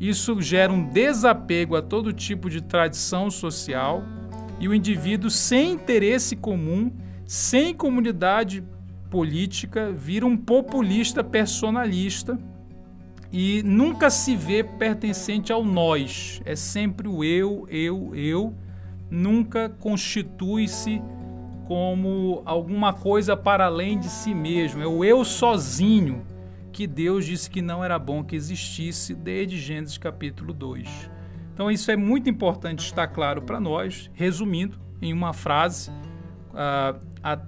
Isso 0.00 0.40
gera 0.40 0.72
um 0.72 0.88
desapego 0.88 1.74
a 1.74 1.82
todo 1.82 2.12
tipo 2.12 2.48
de 2.48 2.60
tradição 2.60 3.28
social 3.28 4.04
e 4.60 4.68
o 4.68 4.74
indivíduo 4.74 5.28
sem 5.28 5.72
interesse 5.72 6.36
comum, 6.36 6.92
sem 7.26 7.74
comunidade 7.74 8.62
política, 9.10 9.90
vira 9.90 10.26
um 10.26 10.36
populista 10.36 11.24
personalista 11.24 12.38
e 13.32 13.64
nunca 13.64 14.10
se 14.10 14.36
vê 14.36 14.62
pertencente 14.62 15.52
ao 15.52 15.64
nós. 15.64 16.40
É 16.44 16.54
sempre 16.54 17.08
o 17.08 17.24
eu, 17.24 17.66
eu, 17.68 18.14
eu. 18.14 18.54
Nunca 19.10 19.68
constitui-se 19.68 21.02
como 21.72 22.42
alguma 22.44 22.92
coisa 22.92 23.34
para 23.34 23.64
além 23.64 23.98
de 23.98 24.10
si 24.10 24.34
mesmo. 24.34 24.82
É 24.82 24.86
o 24.86 25.02
eu 25.02 25.24
sozinho 25.24 26.22
que 26.70 26.86
Deus 26.86 27.24
disse 27.24 27.48
que 27.48 27.62
não 27.62 27.82
era 27.82 27.98
bom 27.98 28.22
que 28.22 28.36
existisse 28.36 29.14
desde 29.14 29.56
Gênesis 29.58 29.96
capítulo 29.96 30.52
2. 30.52 31.10
Então 31.54 31.70
isso 31.70 31.90
é 31.90 31.96
muito 31.96 32.28
importante 32.28 32.80
estar 32.80 33.06
claro 33.06 33.40
para 33.40 33.58
nós. 33.58 34.10
Resumindo 34.12 34.78
em 35.00 35.14
uma 35.14 35.32
frase, 35.32 35.90
a, 36.52 36.94
a, 37.22 37.38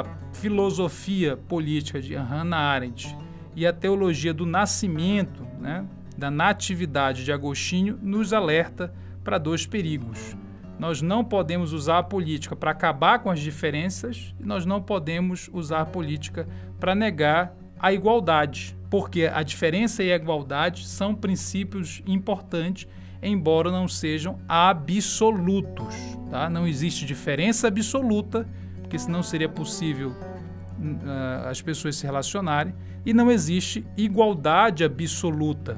a 0.00 0.04
filosofia 0.32 1.36
política 1.36 2.00
de 2.00 2.14
Hannah 2.14 2.56
Arendt 2.56 3.18
e 3.56 3.66
a 3.66 3.72
teologia 3.72 4.32
do 4.32 4.46
nascimento, 4.46 5.44
né, 5.58 5.84
da 6.16 6.30
natividade 6.30 7.24
de 7.24 7.32
Agostinho, 7.32 7.98
nos 8.00 8.32
alerta 8.32 8.94
para 9.24 9.38
dois 9.38 9.66
perigos. 9.66 10.36
Nós 10.78 11.00
não 11.00 11.24
podemos 11.24 11.72
usar 11.72 11.98
a 11.98 12.02
política 12.02 12.56
para 12.56 12.70
acabar 12.70 13.20
com 13.20 13.30
as 13.30 13.40
diferenças 13.40 14.34
e 14.40 14.44
nós 14.44 14.66
não 14.66 14.82
podemos 14.82 15.48
usar 15.52 15.82
a 15.82 15.86
política 15.86 16.48
para 16.80 16.94
negar 16.94 17.54
a 17.78 17.92
igualdade, 17.92 18.76
porque 18.90 19.30
a 19.32 19.42
diferença 19.42 20.02
e 20.02 20.12
a 20.12 20.16
igualdade 20.16 20.86
são 20.86 21.14
princípios 21.14 22.02
importantes, 22.06 22.86
embora 23.22 23.70
não 23.70 23.88
sejam 23.88 24.38
absolutos. 24.48 25.94
Tá? 26.30 26.48
Não 26.48 26.66
existe 26.66 27.04
diferença 27.04 27.68
absoluta, 27.68 28.48
porque 28.80 28.98
senão 28.98 29.22
seria 29.22 29.48
possível 29.48 30.10
uh, 30.10 31.48
as 31.48 31.60
pessoas 31.60 31.96
se 31.96 32.06
relacionarem, 32.06 32.74
e 33.04 33.12
não 33.12 33.30
existe 33.30 33.84
igualdade 33.96 34.84
absoluta, 34.84 35.76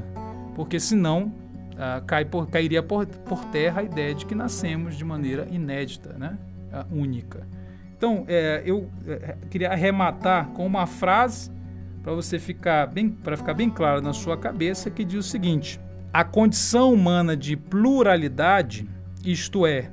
porque 0.55 0.79
senão 0.79 1.33
uh, 1.75 2.05
cai 2.07 2.25
por, 2.25 2.49
cairia 2.49 2.83
por, 2.83 3.07
por, 3.07 3.45
terra 3.47 3.81
a 3.81 3.85
ideia 3.85 4.15
de 4.15 4.25
que 4.27 4.35
nascemos 4.35 4.97
de 4.97 5.05
maneira 5.05 5.47
inédita, 5.51 6.15
né? 6.15 6.39
Uh, 6.73 7.01
única. 7.01 7.47
Então, 7.97 8.25
é, 8.29 8.63
eu 8.67 8.91
é, 9.07 9.37
queria 9.49 9.71
arrematar 9.71 10.49
com 10.49 10.67
uma 10.67 10.87
frase 10.87 11.51
para 12.03 12.13
você 12.13 12.39
ficar 12.39 12.87
bem, 12.87 13.09
para 13.09 13.37
ficar 13.37 13.55
bem 13.55 13.71
claro 13.71 14.03
na 14.03 14.13
sua 14.13 14.37
cabeça, 14.37 14.91
que 14.91 15.05
diz 15.05 15.27
o 15.27 15.29
seguinte: 15.29 15.81
a 16.13 16.23
condição 16.23 16.93
humana 16.93 17.37
de 17.37 17.57
pluralidade, 17.57 18.87
isto 19.25 19.67
é, 19.67 19.91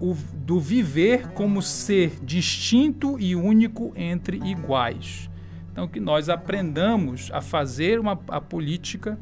o, 0.00 0.14
do 0.34 0.58
viver 0.58 1.28
como 1.28 1.62
ser 1.62 2.18
distinto 2.24 3.18
e 3.20 3.36
único 3.36 3.92
entre 3.94 4.38
iguais. 4.38 5.30
Então, 5.70 5.86
que 5.86 6.00
nós 6.00 6.28
aprendamos 6.28 7.30
a 7.32 7.40
fazer 7.40 8.00
uma, 8.00 8.18
a 8.28 8.40
política 8.40 9.18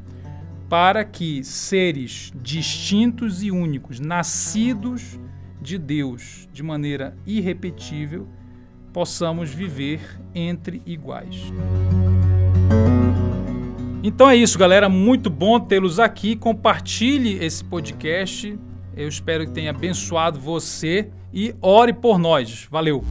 para 0.69 1.03
que 1.05 1.43
seres 1.43 2.31
distintos 2.35 3.43
e 3.43 3.51
únicos, 3.51 3.99
nascidos 3.99 5.19
de 5.61 5.77
Deus 5.77 6.47
de 6.51 6.63
maneira 6.63 7.17
irrepetível, 7.25 8.27
possamos 8.93 9.49
viver 9.49 9.99
entre 10.33 10.81
iguais. 10.85 11.51
Então 14.01 14.29
é 14.29 14.35
isso, 14.35 14.57
galera. 14.57 14.87
Muito 14.87 15.29
bom 15.29 15.59
tê-los 15.59 15.99
aqui. 15.99 16.35
Compartilhe 16.35 17.43
esse 17.43 17.63
podcast. 17.63 18.57
Eu 18.95 19.07
espero 19.07 19.45
que 19.45 19.51
tenha 19.51 19.71
abençoado 19.71 20.39
você 20.39 21.09
e 21.33 21.55
ore 21.61 21.91
por 21.91 22.17
nós. 22.17 22.67
Valeu! 22.69 23.03